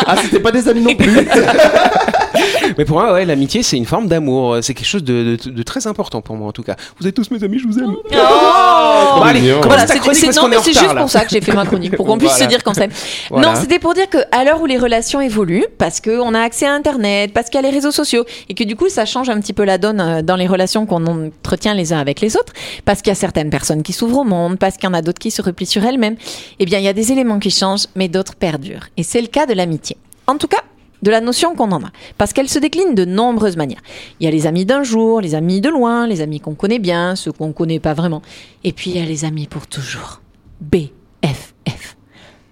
Ah, 0.05 0.15
c'était 0.21 0.39
pas 0.39 0.51
des 0.51 0.67
amis 0.67 0.81
non 0.81 0.95
plus. 0.95 1.27
mais 2.77 2.85
pour 2.85 2.97
moi, 2.97 3.13
ouais, 3.13 3.25
l'amitié, 3.25 3.63
c'est 3.63 3.77
une 3.77 3.85
forme 3.85 4.07
d'amour. 4.07 4.57
C'est 4.61 4.73
quelque 4.73 4.87
chose 4.87 5.03
de, 5.03 5.37
de- 5.43 5.49
de 5.49 5.63
très 5.63 5.87
important 5.87 6.21
pour 6.21 6.35
moi, 6.35 6.47
en 6.47 6.51
tout 6.51 6.63
cas. 6.63 6.75
Vous 6.99 7.07
êtes 7.07 7.15
tous 7.15 7.29
mes 7.31 7.43
amis, 7.43 7.59
je 7.59 7.67
vous 7.67 7.79
aime. 7.79 7.93
Oh 7.95 9.15
Bon, 9.15 9.21
allez, 9.23 9.51
Voilà, 9.63 9.87
c'est 9.87 9.99
retard, 9.99 10.63
juste 10.63 10.95
pour 10.95 11.09
ça 11.09 11.23
que 11.23 11.29
j'ai 11.31 11.41
fait 11.41 11.53
ma 11.53 11.65
chronique, 11.65 11.95
pour 11.95 12.05
qu'on 12.05 12.17
puisse 12.17 12.31
Voilà. 12.31 12.45
se 12.45 12.49
dire 12.49 12.63
qu'on 12.63 12.73
s'aime. 12.75 12.91
Voilà. 13.29 13.53
Non, 13.53 13.55
c'était 13.59 13.79
pour 13.79 13.93
dire 13.93 14.07
qu'à 14.09 14.43
l'heure 14.43 14.61
où 14.61 14.65
les 14.65 14.77
relations 14.77 15.21
évoluent, 15.21 15.65
parce 15.77 16.01
qu'on 16.01 16.33
a 16.33 16.41
accès 16.41 16.65
à 16.67 16.73
Internet, 16.73 17.31
parce 17.33 17.49
qu'il 17.49 17.59
y 17.61 17.63
a 17.63 17.67
les 17.67 17.73
réseaux 17.73 17.91
sociaux, 17.91 18.25
et 18.49 18.53
que 18.53 18.63
du 18.63 18.75
coup, 18.75 18.89
ça 18.89 19.05
change 19.05 19.29
un 19.29 19.39
petit 19.39 19.53
peu 19.53 19.63
la 19.63 19.77
donne 19.77 20.01
euh, 20.01 20.21
dans 20.21 20.35
les 20.35 20.47
relations 20.47 20.85
qu'on 20.85 21.05
entretient 21.07 21.73
les 21.73 21.93
uns 21.93 21.99
avec 21.99 22.21
les 22.21 22.35
autres, 22.35 22.53
parce 22.85 23.01
qu'il 23.01 23.09
y 23.09 23.15
a 23.15 23.15
certaines 23.15 23.49
personnes 23.49 23.81
qui 23.83 23.93
s'ouvrent 23.93 24.19
au 24.19 24.23
monde, 24.23 24.57
parce 24.59 24.75
qu'il 24.77 24.85
y 24.87 24.91
en 24.91 24.93
a 24.93 25.01
d'autres 25.01 25.19
qui 25.19 25.31
se 25.31 25.41
replient 25.41 25.65
sur 25.65 25.83
elles-mêmes, 25.83 26.15
eh 26.59 26.65
bien, 26.65 26.79
il 26.79 26.85
y 26.85 26.89
a 26.89 26.93
des 26.93 27.11
éléments 27.11 27.39
qui 27.39 27.49
changent, 27.51 27.87
mais 27.95 28.07
d'autres 28.07 28.35
perdurent. 28.35 28.76
Et 28.97 29.03
c'est 29.03 29.21
le 29.21 29.27
cas 29.27 29.45
de 29.45 29.53
l'amitié. 29.53 29.97
En 30.27 30.37
tout 30.37 30.47
cas, 30.47 30.63
de 31.01 31.11
la 31.11 31.21
notion 31.21 31.55
qu'on 31.55 31.71
en 31.71 31.83
a, 31.83 31.91
parce 32.17 32.33
qu'elle 32.33 32.49
se 32.49 32.59
décline 32.59 32.95
de 32.95 33.05
nombreuses 33.05 33.57
manières. 33.57 33.81
Il 34.19 34.25
y 34.25 34.27
a 34.27 34.31
les 34.31 34.47
amis 34.47 34.65
d'un 34.65 34.83
jour, 34.83 35.21
les 35.21 35.35
amis 35.35 35.61
de 35.61 35.69
loin, 35.69 36.07
les 36.07 36.21
amis 36.21 36.39
qu'on 36.39 36.55
connaît 36.55 36.79
bien, 36.79 37.15
ceux 37.15 37.31
qu'on 37.31 37.53
connaît 37.53 37.79
pas 37.79 37.93
vraiment, 37.93 38.21
et 38.63 38.73
puis 38.73 38.91
il 38.91 38.97
y 38.97 39.01
a 39.01 39.05
les 39.05 39.25
amis 39.25 39.47
pour 39.47 39.67
toujours. 39.67 40.21
BFF. 40.59 41.96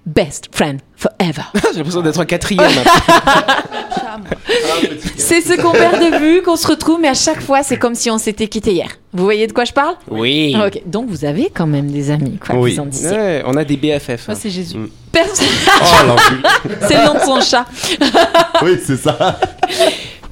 Best 0.06 0.50
Friend 0.52 0.80
Forever. 0.96 1.44
J'ai 1.72 1.78
l'impression 1.78 2.02
d'être 2.02 2.20
un 2.20 2.26
quatrième. 2.26 2.70
C'est 5.18 5.42
ce 5.42 5.60
qu'on 5.60 5.72
perd 5.72 6.00
de 6.00 6.18
vue, 6.20 6.42
qu'on 6.42 6.56
se 6.56 6.68
retrouve, 6.68 7.00
mais 7.02 7.08
à 7.08 7.14
chaque 7.14 7.42
fois, 7.42 7.64
c'est 7.64 7.78
comme 7.78 7.96
si 7.96 8.10
on 8.12 8.18
s'était 8.18 8.48
quitté 8.48 8.72
hier. 8.74 8.90
Vous 9.14 9.24
voyez 9.24 9.48
de 9.48 9.54
quoi 9.54 9.66
je 9.66 9.74
parle? 9.74 9.96
Oui. 10.10 10.56
Donc 10.86 11.08
vous 11.10 11.26
avez 11.26 11.50
quand 11.54 11.68
même 11.68 11.90
des 11.92 12.12
amis, 12.12 12.38
quoi, 12.38 12.56
Oui. 12.56 12.78
Ouais, 12.80 13.44
on 13.46 13.56
a 13.58 13.64
des 13.64 13.78
BFF. 13.78 14.28
Moi, 14.28 14.36
c'est 14.36 14.50
Jésus. 14.50 14.78
Perso- 15.12 15.44
Oh, 15.82 16.08
l'enculé. 16.08 16.42
c'est 16.88 16.98
le 16.98 17.06
nom 17.06 17.14
de 17.14 17.20
son 17.20 17.42
chat. 17.42 17.66
Oui, 18.62 18.78
c'est 18.86 18.98
ça. 18.98 19.40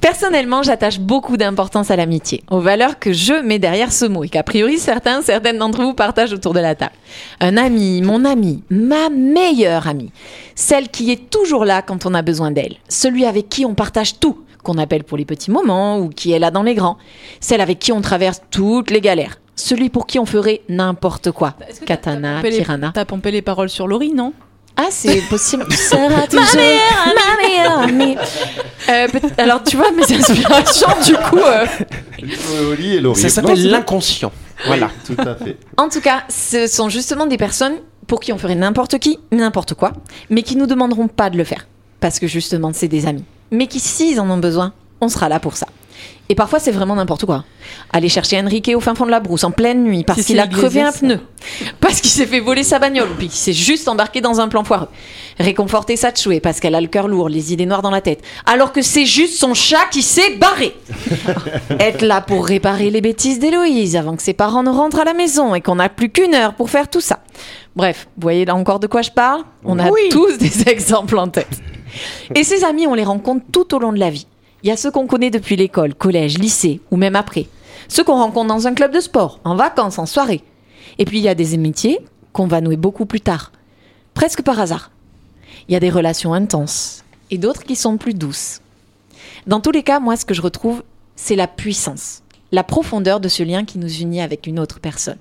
Personnellement, 0.04 0.64
j'attache 0.64 1.00
beaucoup 1.00 1.38
d'importance 1.38 1.90
à 1.90 1.96
l'amitié, 1.96 2.44
aux 2.52 2.60
valeurs 2.60 3.00
que 3.00 3.14
je 3.14 3.42
mets 3.42 3.58
derrière 3.58 3.94
ce 3.94 4.04
mot 4.04 4.26
et 4.26 4.28
qu'a 4.28 4.44
priori 4.44 4.78
certains, 4.78 5.22
certaines 5.22 5.58
d'entre 5.58 5.82
vous 5.82 5.94
partagent 5.94 6.34
autour 6.34 6.54
de 6.54 6.60
la 6.60 6.76
table. 6.76 6.92
Un 7.40 7.56
ami, 7.56 8.02
mon 8.02 8.26
ami, 8.26 8.66
ma 8.70 9.10
meilleure 9.10 9.88
amie, 9.88 10.12
celle 10.56 10.90
qui 10.90 11.10
est 11.10 11.30
toujours 11.30 11.64
là 11.64 11.82
quand 11.82 12.06
on 12.06 12.14
a 12.16 12.22
besoin 12.22 12.52
d'elle, 12.52 12.76
celui 12.90 13.24
avec 13.24 13.48
qui 13.48 13.64
on 13.66 13.76
partage 13.76 14.20
tout, 14.20 14.44
qu'on 14.62 14.78
appelle 14.78 15.06
pour 15.06 15.18
les 15.18 15.24
petits 15.24 15.52
moments 15.52 15.98
ou 16.00 16.10
qui 16.10 16.34
est 16.34 16.40
là 16.40 16.52
dans 16.52 16.64
les 16.64 16.76
grands, 16.76 16.98
celle 17.40 17.62
avec 17.62 17.80
qui 17.80 17.94
on 17.94 18.02
traverse 18.02 18.42
toutes 18.52 18.92
les 18.92 19.00
galères, 19.00 19.40
celui 19.56 19.88
pour 19.88 20.06
qui 20.06 20.20
on 20.20 20.26
ferait 20.26 20.64
n'importe 20.68 21.32
quoi. 21.32 21.54
Katana, 21.86 22.42
Piranha. 22.42 22.92
T'as 22.94 23.06
pompé 23.06 23.32
les 23.32 23.42
paroles 23.42 23.70
sur 23.70 23.88
Laurie, 23.88 24.12
non? 24.12 24.34
Ah, 24.76 24.88
c'est 24.90 25.22
possible. 25.30 25.66
Tu 25.70 25.78
seras 25.78 26.28
toujours 26.28 26.46
ma 27.06 27.48
meilleure 27.48 27.80
amie. 27.80 28.16
Euh, 28.90 29.08
alors, 29.38 29.64
tu 29.64 29.78
vois, 29.78 29.92
mes 29.92 30.04
inspirations, 30.16 30.88
du 31.06 31.14
coup. 31.16 31.38
euh, 31.40 31.66
Oli 32.72 32.96
et 32.96 33.00
Laurie. 33.02 33.22
Ça 33.22 33.30
s'appelle 33.30 33.58
c'est- 33.58 33.68
l'inconscient. 33.68 34.32
Voilà. 34.66 34.90
Tout 35.06 35.16
à 35.20 35.36
fait. 35.36 35.58
En 35.78 35.90
tout 35.90 36.02
cas, 36.02 36.24
ce 36.30 36.68
sont 36.68 36.90
justement 36.90 37.26
des 37.26 37.38
personnes 37.38 37.76
pour 38.08 38.20
qui 38.20 38.34
on 38.34 38.38
ferait 38.38 38.56
n'importe 38.56 38.98
qui, 39.00 39.20
n'importe 39.32 39.74
quoi, 39.74 39.94
mais 40.30 40.44
qui 40.44 40.56
nous 40.56 40.66
demanderont 40.68 41.08
pas 41.08 41.30
de 41.30 41.38
le 41.38 41.44
faire. 41.44 41.68
Parce 42.00 42.20
que 42.20 42.28
justement, 42.28 42.72
c'est 42.74 42.88
des 42.88 43.06
amis. 43.08 43.24
Mais 43.52 43.68
qui, 43.68 43.80
s'ils 43.80 44.20
en 44.20 44.30
ont 44.30 44.38
besoin, 44.38 44.74
on 45.02 45.10
sera 45.10 45.30
là 45.30 45.40
pour 45.40 45.56
ça. 45.58 45.68
Et 46.30 46.36
parfois, 46.36 46.60
c'est 46.60 46.72
vraiment 46.72 46.96
n'importe 46.96 47.26
quoi. 47.26 47.44
Aller 47.92 48.08
chercher 48.08 48.40
Enrique 48.40 48.72
au 48.74 48.80
fin 48.80 48.96
fond 48.96 49.06
de 49.06 49.12
la 49.12 49.20
brousse 49.20 49.44
en 49.44 49.52
pleine 49.52 49.84
nuit 49.84 50.04
parce 50.06 50.24
qu'il 50.24 50.40
a 50.40 50.48
crevé 50.48 50.82
un 50.82 50.92
pneu, 50.92 51.20
parce 51.82 52.00
qu'il 52.00 52.10
s'est 52.10 52.26
fait 52.26 52.40
voler 52.40 52.64
sa 52.64 52.80
bagnole 52.80 53.10
ou 53.12 53.16
puis 53.16 53.28
qu'il 53.28 53.38
s'est 53.38 53.54
juste 53.54 53.90
embarqué 53.90 54.22
dans 54.22 54.40
un 54.40 54.48
plan 54.48 54.64
foireux. 54.64 54.88
Réconforter 55.38 55.98
Satchoué 55.98 56.40
parce 56.40 56.62
qu'elle 56.62 56.76
a 56.76 56.82
le 56.82 56.88
cœur 56.88 57.10
lourd, 57.10 57.28
les 57.28 57.52
idées 57.52 57.66
noires 57.66 57.82
dans 57.82 57.92
la 57.92 58.00
tête, 58.00 58.24
alors 58.46 58.72
que 58.72 58.82
c'est 58.82 59.06
juste 59.06 59.38
son 59.38 59.54
chat 59.54 59.86
qui 59.92 60.02
s'est 60.02 60.36
barré. 60.38 60.74
Être 61.80 62.02
là 62.04 62.22
pour 62.22 62.48
réparer 62.48 62.90
les 62.90 63.02
bêtises 63.02 63.40
d'Héloïse 63.40 63.98
avant 63.98 64.16
que 64.16 64.24
ses 64.24 64.34
parents 64.34 64.64
ne 64.64 64.70
rentrent 64.70 65.00
à 65.00 65.06
la 65.06 65.14
maison 65.14 65.54
et 65.54 65.62
qu'on 65.62 65.76
n'a 65.76 65.90
plus 65.90 66.10
qu'une 66.10 66.34
heure 66.34 66.54
pour 66.54 66.70
faire 66.70 66.90
tout 66.90 67.02
ça. 67.02 67.20
Bref, 67.76 68.08
vous 68.16 68.22
voyez 68.22 68.46
là 68.46 68.56
encore 68.56 68.80
de 68.80 68.88
quoi 68.88 69.02
je 69.02 69.12
parle? 69.12 69.44
On 69.66 69.78
a 69.78 69.90
tous 70.10 70.38
des 70.38 70.68
exemples 70.70 71.18
en 71.18 71.28
tête. 71.28 71.62
Et 72.34 72.44
ces 72.44 72.64
amis, 72.64 72.88
on 72.88 72.94
les 72.94 73.04
rencontre 73.04 73.46
tout 73.52 73.76
au 73.76 73.80
long 73.80 73.92
de 73.92 74.00
la 74.00 74.10
vie. 74.10 74.26
Il 74.64 74.70
y 74.70 74.72
a 74.72 74.78
ceux 74.78 74.92
qu'on 74.92 75.08
connaît 75.08 75.30
depuis 75.30 75.58
l'école, 75.58 75.94
collège, 75.94 76.38
lycée 76.38 76.80
ou 76.90 76.96
même 76.96 77.18
après. 77.18 77.48
Ceux 77.90 78.06
qu'on 78.06 78.16
rencontre 78.16 78.48
dans 78.48 78.66
un 78.66 78.74
club 78.74 78.94
de 78.94 79.02
sport, 79.02 79.42
en 79.44 79.56
vacances, 79.56 80.00
en 80.00 80.06
soirée. 80.06 80.42
Et 80.98 81.06
puis 81.06 81.18
il 81.18 81.24
y 81.24 81.30
a 81.30 81.36
des 81.36 81.54
amitiés 81.54 82.00
qu'on 82.32 82.48
va 82.48 82.62
nouer 82.62 82.78
beaucoup 82.78 83.06
plus 83.06 83.20
tard, 83.20 83.52
presque 84.14 84.42
par 84.42 84.60
hasard. 84.60 84.92
Il 85.68 85.74
y 85.74 85.76
a 85.76 85.82
des 85.82 85.90
relations 85.90 86.34
intenses 86.34 87.04
et 87.30 87.38
d'autres 87.38 87.64
qui 87.64 87.76
sont 87.76 87.98
plus 87.98 88.14
douces. 88.14 88.62
Dans 89.48 89.60
tous 89.60 89.72
les 89.72 89.84
cas, 89.84 90.00
moi, 90.00 90.16
ce 90.16 90.24
que 90.24 90.34
je 90.34 90.42
retrouve, 90.42 90.84
c'est 91.18 91.36
la 91.36 91.48
puissance, 91.48 92.24
la 92.54 92.64
profondeur 92.64 93.20
de 93.20 93.28
ce 93.28 93.44
lien 93.44 93.66
qui 93.66 93.80
nous 93.80 93.94
unit 94.00 94.22
avec 94.22 94.48
une 94.48 94.60
autre 94.60 94.80
personne. 94.80 95.18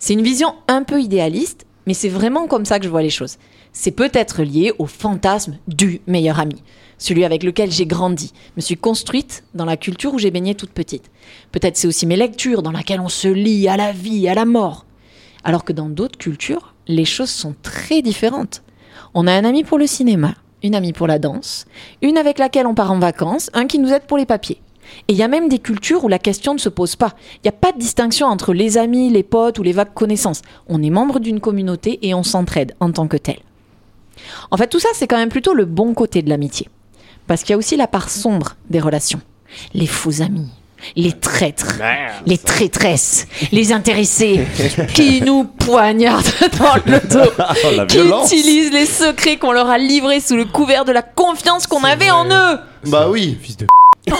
C'est 0.00 0.14
une 0.14 0.22
vision 0.22 0.54
un 0.66 0.82
peu 0.82 1.00
idéaliste, 1.00 1.64
mais 1.86 1.94
c'est 1.94 2.08
vraiment 2.08 2.48
comme 2.48 2.64
ça 2.64 2.78
que 2.78 2.84
je 2.84 2.90
vois 2.90 3.02
les 3.02 3.10
choses. 3.10 3.36
C'est 3.72 3.92
peut-être 3.92 4.42
lié 4.42 4.72
au 4.78 4.86
fantasme 4.86 5.58
du 5.68 6.00
meilleur 6.06 6.40
ami, 6.40 6.62
celui 6.98 7.24
avec 7.24 7.42
lequel 7.42 7.70
j'ai 7.70 7.86
grandi, 7.86 8.32
me 8.56 8.60
suis 8.60 8.76
construite 8.76 9.44
dans 9.54 9.64
la 9.64 9.76
culture 9.76 10.14
où 10.14 10.18
j'ai 10.18 10.30
baigné 10.30 10.54
toute 10.54 10.70
petite. 10.70 11.10
Peut-être 11.52 11.76
c'est 11.76 11.88
aussi 11.88 12.06
mes 12.06 12.16
lectures 12.16 12.62
dans 12.62 12.72
lesquelles 12.72 13.00
on 13.00 13.08
se 13.08 13.28
lie 13.28 13.68
à 13.68 13.76
la 13.76 13.92
vie, 13.92 14.28
à 14.28 14.34
la 14.34 14.44
mort. 14.44 14.84
Alors 15.44 15.64
que 15.64 15.72
dans 15.72 15.88
d'autres 15.88 16.18
cultures, 16.18 16.74
les 16.86 17.04
choses 17.04 17.30
sont 17.30 17.54
très 17.62 18.02
différentes. 18.02 18.62
On 19.14 19.26
a 19.26 19.32
un 19.32 19.44
ami 19.44 19.64
pour 19.64 19.78
le 19.78 19.86
cinéma, 19.86 20.34
une 20.62 20.74
amie 20.74 20.92
pour 20.92 21.06
la 21.06 21.18
danse, 21.18 21.66
une 22.02 22.18
avec 22.18 22.38
laquelle 22.38 22.66
on 22.66 22.74
part 22.74 22.92
en 22.92 22.98
vacances, 22.98 23.50
un 23.54 23.66
qui 23.66 23.78
nous 23.78 23.92
aide 23.92 24.06
pour 24.06 24.18
les 24.18 24.26
papiers. 24.26 24.60
Et 25.06 25.12
il 25.12 25.16
y 25.16 25.22
a 25.22 25.28
même 25.28 25.48
des 25.48 25.58
cultures 25.58 26.04
où 26.04 26.08
la 26.08 26.18
question 26.18 26.54
ne 26.54 26.58
se 26.58 26.68
pose 26.68 26.96
pas. 26.96 27.14
Il 27.36 27.40
n'y 27.44 27.50
a 27.50 27.52
pas 27.52 27.72
de 27.72 27.78
distinction 27.78 28.26
entre 28.26 28.54
les 28.54 28.78
amis, 28.78 29.10
les 29.10 29.22
potes 29.22 29.58
ou 29.58 29.62
les 29.62 29.72
vagues 29.72 29.92
connaissances. 29.94 30.42
On 30.66 30.82
est 30.82 30.90
membre 30.90 31.20
d'une 31.20 31.40
communauté 31.40 31.98
et 32.02 32.14
on 32.14 32.22
s'entraide 32.22 32.74
en 32.80 32.90
tant 32.90 33.06
que 33.06 33.18
tel. 33.18 33.38
En 34.50 34.56
fait, 34.56 34.68
tout 34.68 34.80
ça, 34.80 34.88
c'est 34.94 35.06
quand 35.06 35.16
même 35.18 35.28
plutôt 35.28 35.54
le 35.54 35.66
bon 35.66 35.94
côté 35.94 36.22
de 36.22 36.28
l'amitié. 36.28 36.68
Parce 37.28 37.42
qu'il 37.42 37.50
y 37.50 37.54
a 37.54 37.58
aussi 37.58 37.76
la 37.76 37.86
part 37.86 38.10
sombre 38.10 38.56
des 38.70 38.80
relations. 38.80 39.20
Les 39.74 39.86
faux 39.86 40.22
amis, 40.22 40.48
les 40.96 41.12
traîtres, 41.12 41.74
les 42.26 42.38
traîtresses, 42.38 43.26
les 43.52 43.72
intéressés 43.72 44.46
qui 44.94 45.20
nous 45.22 45.44
poignardent 45.44 46.26
dans 46.58 46.74
le 46.86 46.98
dos, 47.06 47.30
Oh, 47.38 47.68
la 47.76 47.86
qui 47.86 47.98
violence 47.98 48.32
utilisent 48.32 48.72
les 48.72 48.86
secrets 48.86 49.36
qu'on 49.36 49.52
leur 49.52 49.68
a 49.68 49.78
livrés 49.78 50.20
sous 50.20 50.36
le 50.36 50.46
couvert 50.46 50.84
de 50.84 50.92
la 50.92 51.02
confiance 51.02 51.66
qu'on 51.66 51.84
avait 51.84 52.10
en 52.10 52.26
eux. 52.26 52.58
Bah 52.86 53.08
oui. 53.08 53.38
Fils 53.40 53.58
de 53.58 53.66
Il 54.08 54.14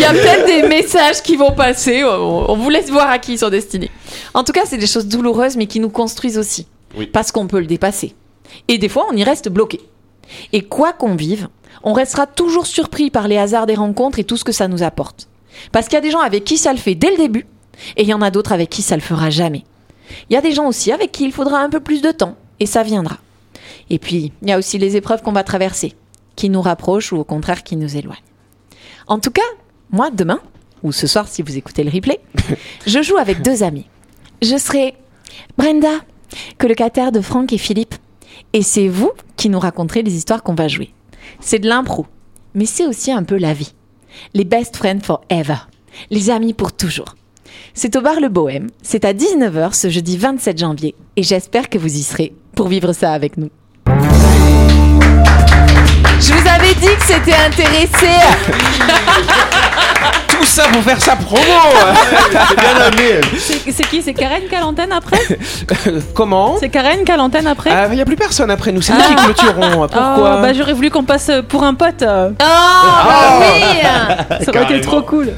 y 0.00 0.04
a 0.04 0.12
peut-être 0.12 0.46
des 0.46 0.62
messages 0.68 1.20
qui 1.22 1.34
vont 1.34 1.50
passer. 1.50 2.04
On, 2.04 2.52
on 2.52 2.56
vous 2.56 2.70
laisse 2.70 2.88
voir 2.88 3.10
à 3.10 3.18
qui 3.18 3.32
ils 3.32 3.38
sont 3.38 3.50
destinés. 3.50 3.90
En 4.32 4.44
tout 4.44 4.52
cas, 4.52 4.60
c'est 4.64 4.78
des 4.78 4.86
choses 4.86 5.06
douloureuses, 5.06 5.56
mais 5.56 5.66
qui 5.66 5.80
nous 5.80 5.90
construisent 5.90 6.38
aussi. 6.38 6.68
Oui. 6.96 7.06
Parce 7.06 7.32
qu'on 7.32 7.48
peut 7.48 7.58
le 7.58 7.66
dépasser. 7.66 8.14
Et 8.68 8.78
des 8.78 8.88
fois, 8.88 9.06
on 9.10 9.16
y 9.16 9.24
reste 9.24 9.48
bloqué. 9.48 9.80
Et 10.52 10.62
quoi 10.62 10.92
qu'on 10.92 11.14
vive, 11.14 11.48
on 11.82 11.92
restera 11.92 12.26
toujours 12.26 12.66
surpris 12.66 13.10
par 13.10 13.28
les 13.28 13.38
hasards 13.38 13.66
des 13.66 13.74
rencontres 13.74 14.18
et 14.18 14.24
tout 14.24 14.36
ce 14.36 14.44
que 14.44 14.52
ça 14.52 14.68
nous 14.68 14.82
apporte. 14.82 15.28
Parce 15.70 15.86
qu'il 15.86 15.94
y 15.94 15.98
a 15.98 16.02
des 16.02 16.10
gens 16.10 16.20
avec 16.20 16.44
qui 16.44 16.58
ça 16.58 16.72
le 16.72 16.78
fait 16.78 16.94
dès 16.94 17.10
le 17.10 17.16
début, 17.16 17.46
et 17.96 18.02
il 18.02 18.08
y 18.08 18.14
en 18.14 18.22
a 18.22 18.30
d'autres 18.30 18.52
avec 18.52 18.70
qui 18.70 18.82
ça 18.82 18.96
le 18.96 19.02
fera 19.02 19.30
jamais. 19.30 19.64
Il 20.28 20.34
y 20.34 20.36
a 20.36 20.42
des 20.42 20.52
gens 20.52 20.66
aussi 20.66 20.92
avec 20.92 21.12
qui 21.12 21.24
il 21.24 21.32
faudra 21.32 21.60
un 21.60 21.70
peu 21.70 21.80
plus 21.80 22.02
de 22.02 22.10
temps, 22.10 22.36
et 22.60 22.66
ça 22.66 22.82
viendra. 22.82 23.18
Et 23.90 23.98
puis, 23.98 24.32
il 24.42 24.48
y 24.48 24.52
a 24.52 24.58
aussi 24.58 24.78
les 24.78 24.96
épreuves 24.96 25.22
qu'on 25.22 25.32
va 25.32 25.44
traverser, 25.44 25.94
qui 26.36 26.48
nous 26.48 26.62
rapprochent 26.62 27.12
ou 27.12 27.16
au 27.16 27.24
contraire 27.24 27.62
qui 27.62 27.76
nous 27.76 27.96
éloignent. 27.96 28.22
En 29.06 29.18
tout 29.18 29.30
cas, 29.30 29.42
moi, 29.90 30.10
demain, 30.10 30.40
ou 30.82 30.92
ce 30.92 31.06
soir 31.06 31.28
si 31.28 31.42
vous 31.42 31.56
écoutez 31.56 31.84
le 31.84 31.90
replay, 31.90 32.20
je 32.86 33.02
joue 33.02 33.18
avec 33.18 33.42
deux 33.42 33.62
amis. 33.62 33.86
Je 34.40 34.56
serai 34.56 34.94
Brenda, 35.56 35.98
colocataire 36.58 37.12
de 37.12 37.20
Franck 37.20 37.52
et 37.52 37.58
Philippe. 37.58 37.94
Et 38.54 38.62
c'est 38.62 38.88
vous 38.88 39.12
qui 39.36 39.48
nous 39.48 39.58
raconterez 39.58 40.02
les 40.02 40.14
histoires 40.14 40.42
qu'on 40.42 40.54
va 40.54 40.68
jouer. 40.68 40.92
C'est 41.40 41.58
de 41.58 41.68
l'impro, 41.68 42.06
mais 42.54 42.66
c'est 42.66 42.86
aussi 42.86 43.10
un 43.10 43.22
peu 43.22 43.38
la 43.38 43.54
vie. 43.54 43.74
Les 44.34 44.44
best 44.44 44.76
friends 44.76 45.00
forever. 45.00 45.56
Les 46.10 46.28
amis 46.28 46.52
pour 46.52 46.74
toujours. 46.74 47.14
C'est 47.72 47.96
au 47.96 48.02
bar 48.02 48.20
Le 48.20 48.28
Bohème, 48.28 48.68
c'est 48.82 49.06
à 49.06 49.14
19h 49.14 49.72
ce 49.72 49.88
jeudi 49.88 50.18
27 50.18 50.58
janvier, 50.58 50.94
et 51.16 51.22
j'espère 51.22 51.70
que 51.70 51.78
vous 51.78 51.96
y 51.96 52.02
serez 52.02 52.34
pour 52.54 52.68
vivre 52.68 52.92
ça 52.92 53.12
avec 53.12 53.38
nous. 53.38 53.50
Je 56.20 56.32
vous 56.32 56.48
avais 56.48 56.74
dit 56.74 56.94
que 56.94 57.04
c'était 57.06 57.34
intéressé. 57.34 58.08
Tout 60.42 60.48
ça 60.48 60.64
pour 60.72 60.82
faire 60.82 61.00
sa 61.00 61.14
promo. 61.14 61.40
C'est 62.48 62.58
bien 62.60 62.84
amené. 62.84 63.20
C'est 63.70 63.86
qui? 63.88 64.02
C'est 64.02 64.12
Karen 64.12 64.42
qui 64.48 64.54
a 64.56 64.60
l'antenne 64.60 64.90
après? 64.92 65.18
Comment? 66.14 66.56
C'est 66.58 66.68
Karen 66.68 67.04
qui 67.04 67.12
a 67.12 67.16
l'antenne 67.16 67.46
après? 67.46 67.70
Ah, 67.72 67.86
Il 67.90 67.94
n'y 67.94 68.02
a 68.02 68.04
plus 68.04 68.16
personne 68.16 68.50
après 68.50 68.72
nous, 68.72 68.82
c'est 68.82 68.92
nous 68.92 69.00
qui 69.02 69.14
clôturons. 69.14 69.86
Pourquoi? 69.86 70.38
Oh, 70.38 70.42
bah, 70.42 70.52
J'aurais 70.52 70.72
voulu 70.72 70.90
qu'on 70.90 71.04
passe 71.04 71.30
pour 71.48 71.62
un 71.62 71.74
pote. 71.74 72.02
euh, 72.02 72.30
Oh, 72.32 72.34
bah 72.38 73.40
oui! 73.40 74.44
Ça 74.44 74.50
aurait 74.50 74.64
été 74.64 74.80
trop 74.80 75.02
cool. 75.02 75.32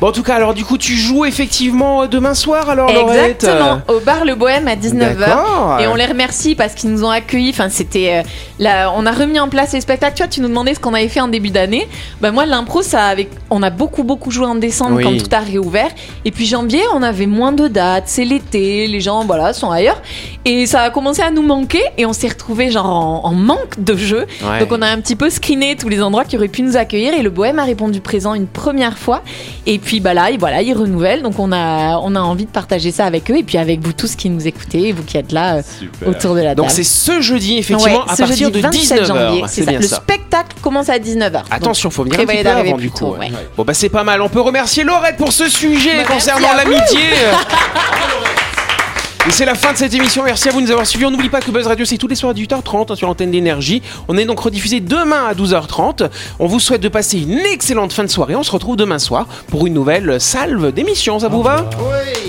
Bon, 0.00 0.08
en 0.08 0.12
tout 0.12 0.22
cas, 0.22 0.34
alors 0.36 0.54
du 0.54 0.64
coup, 0.64 0.78
tu 0.78 0.94
joues 0.96 1.24
effectivement 1.24 2.06
demain 2.06 2.34
soir 2.34 2.68
alors, 2.70 2.90
Laurette 2.92 3.42
Exactement, 3.44 3.80
au 3.88 4.00
bar 4.00 4.24
Le 4.24 4.34
Bohème 4.34 4.68
à 4.68 4.76
19h. 4.76 5.16
D'accord. 5.16 5.78
Et 5.80 5.86
on 5.86 5.94
les 5.94 6.06
remercie 6.06 6.54
parce 6.54 6.74
qu'ils 6.74 6.90
nous 6.90 7.04
ont 7.04 7.10
accueillis. 7.10 7.50
Enfin, 7.50 7.68
c'était. 7.68 8.20
euh, 8.24 8.28
là, 8.58 8.92
on 8.96 9.06
a 9.06 9.10
remis 9.12 9.38
en 9.40 9.48
place 9.48 9.72
les 9.72 9.80
spectacles. 9.80 10.14
Tu 10.16 10.22
vois, 10.22 10.28
tu 10.28 10.40
nous 10.40 10.48
demandais 10.48 10.74
ce 10.74 10.80
qu'on 10.80 10.94
avait 10.94 11.08
fait 11.08 11.20
en 11.20 11.28
début 11.28 11.50
d'année. 11.50 11.88
Bah, 12.20 12.30
moi, 12.30 12.46
l'impro, 12.46 12.82
ça 12.82 13.04
avec. 13.06 13.30
On 13.50 13.62
a 13.62 13.70
beaucoup, 13.70 14.04
beaucoup 14.04 14.30
joué 14.30 14.46
en 14.46 14.54
décembre 14.54 14.96
Oui. 14.96 15.04
quand 15.04 15.16
tout 15.16 15.34
a 15.34 15.40
réouvert. 15.40 15.90
Et 16.24 16.30
puis 16.30 16.46
janvier, 16.46 16.82
on 16.94 17.02
avait 17.02 17.26
moins 17.26 17.52
de 17.52 17.68
dates. 17.68 18.04
C'est 18.06 18.24
l'été. 18.24 18.86
Les 18.86 19.00
gens, 19.00 19.24
voilà, 19.24 19.52
sont 19.52 19.70
ailleurs. 19.70 20.00
Et 20.44 20.66
ça 20.66 20.82
a 20.82 20.90
commencé 20.90 21.22
à 21.22 21.30
nous 21.30 21.42
manquer. 21.42 21.82
Et 21.98 22.06
on 22.06 22.12
s'est 22.12 22.28
retrouvés, 22.28 22.70
genre, 22.70 22.86
en, 22.86 23.22
en 23.24 23.32
manque 23.32 23.78
de 23.82 23.96
jeux. 23.96 24.26
Ouais. 24.42 24.60
Donc, 24.60 24.68
on 24.72 24.82
a 24.82 24.88
un 24.88 25.00
petit 25.00 25.16
peu 25.16 25.30
screené 25.30 25.76
tous 25.76 25.88
les 25.88 26.02
endroits 26.02 26.24
qui 26.24 26.36
auraient 26.36 26.48
pu 26.48 26.62
nous 26.62 26.76
accueillir. 26.76 27.14
Et 27.14 27.22
le 27.22 27.30
Bohème 27.30 27.58
a 27.58 27.64
répondu 27.64 28.00
présent 28.00 28.34
une 28.34 28.46
première 28.46 28.98
fois. 28.98 29.22
Et 29.66 29.78
puis, 29.78 30.00
bah 30.00 30.14
là, 30.14 30.28
voilà, 30.38 30.62
ils 30.62 30.74
renouvellent. 30.74 31.22
Donc, 31.22 31.38
on 31.38 31.52
a, 31.52 31.98
on 31.98 32.14
a 32.14 32.20
envie 32.20 32.46
de 32.46 32.50
partager 32.50 32.90
ça 32.90 33.04
avec 33.06 33.30
eux. 33.30 33.36
Et 33.36 33.42
puis, 33.42 33.58
avec 33.58 33.80
vous 33.80 33.92
tous 33.92 34.16
qui 34.16 34.30
nous 34.30 34.46
écoutez, 34.46 34.88
et 34.88 34.92
vous 34.92 35.02
qui 35.02 35.16
êtes 35.16 35.32
là 35.32 35.56
euh, 35.56 35.62
autour 36.06 36.34
de 36.34 36.40
la 36.40 36.54
Donc 36.54 36.66
table. 36.68 36.76
c'est 36.76 36.84
ce 36.84 37.20
jeudi, 37.20 37.58
effectivement, 37.58 37.98
Ouais, 37.98 38.02
à 38.12 38.16
partir 38.16 38.26
jeudi 38.48 38.52
de 38.52 38.60
27 38.60 39.04
janvier, 39.06 39.42
19h. 39.42 39.48
c'est 39.48 39.62
ça. 39.64 39.70
bien 39.70 39.80
Le 39.80 39.86
spectacle 39.86 40.56
commence 40.62 40.88
à 40.88 40.98
19h. 40.98 41.42
Attention, 41.50 41.90
faut 41.90 42.04
peu 42.04 42.10
d'arriver 42.16 42.48
avant 42.70 42.76
du 42.78 42.90
coup. 42.90 42.98
tôt, 42.98 43.12
ouais. 43.12 43.26
ouais. 43.26 43.32
Bon 43.56 43.64
bah 43.64 43.74
c'est 43.74 43.88
pas 43.88 44.04
mal. 44.04 44.20
On 44.22 44.28
peut 44.28 44.40
remercier 44.40 44.84
Laurette 44.84 45.16
pour 45.16 45.32
ce 45.32 45.48
sujet 45.48 45.98
Bah, 46.06 46.14
concernant 46.14 46.54
l'amitié. 46.56 47.00
Et 49.26 49.30
c'est 49.30 49.44
la 49.44 49.54
fin 49.54 49.72
de 49.72 49.78
cette 49.78 49.92
émission. 49.92 50.22
Merci 50.22 50.48
à 50.48 50.52
vous 50.52 50.60
de 50.60 50.66
nous 50.66 50.70
avoir 50.70 50.86
suivis. 50.86 51.04
On 51.04 51.10
n'oublie 51.10 51.28
pas 51.28 51.40
que 51.40 51.50
Buzz 51.50 51.66
Radio, 51.66 51.84
c'est 51.84 51.98
tous 51.98 52.08
les 52.08 52.14
soirs 52.14 52.30
à 52.30 52.34
18h30 52.34 52.92
hein, 52.92 52.96
sur 52.96 53.06
l'antenne 53.06 53.30
d'énergie. 53.30 53.82
On 54.08 54.16
est 54.16 54.24
donc 54.24 54.40
rediffusé 54.40 54.80
demain 54.80 55.26
à 55.26 55.34
12h30. 55.34 56.08
On 56.38 56.46
vous 56.46 56.58
souhaite 56.58 56.80
de 56.80 56.88
passer 56.88 57.18
une 57.18 57.38
excellente 57.52 57.92
fin 57.92 58.04
de 58.04 58.08
soirée. 58.08 58.34
On 58.34 58.42
se 58.42 58.50
retrouve 58.50 58.76
demain 58.76 58.98
soir 58.98 59.26
pour 59.48 59.66
une 59.66 59.74
nouvelle 59.74 60.20
salve 60.20 60.72
d'émissions. 60.72 61.18
Ça 61.18 61.28
vous 61.28 61.42
va 61.42 61.68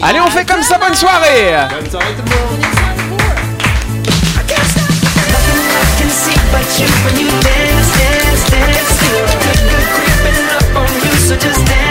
Allez, 0.01 0.19
on 0.19 0.29
fait 0.29 0.45
comme 0.45 0.63
ça. 0.63 0.77
Bonne 0.77 0.95
soirée. 0.95 1.67
Bonne 1.79 1.89
soirée 1.89 2.13
tout 2.17 2.23
le 2.25 2.29
monde. 2.29 2.81
can 6.01 6.09
see 6.09 6.37
but 6.51 6.67
you 6.79 6.87
when 7.05 7.15
you 7.19 7.29
dance, 7.41 7.89
dance, 7.97 8.43
dance. 8.49 8.91
Feel 8.99 9.21
the 9.29 9.37
good, 9.45 9.61
good 9.69 9.87
creeping 9.95 10.49
up 10.57 10.75
on 10.81 10.89
you, 11.03 11.13
so 11.27 11.35
just 11.37 11.61
dance, 11.67 11.67
dance, 11.67 11.85
dance. 11.85 11.90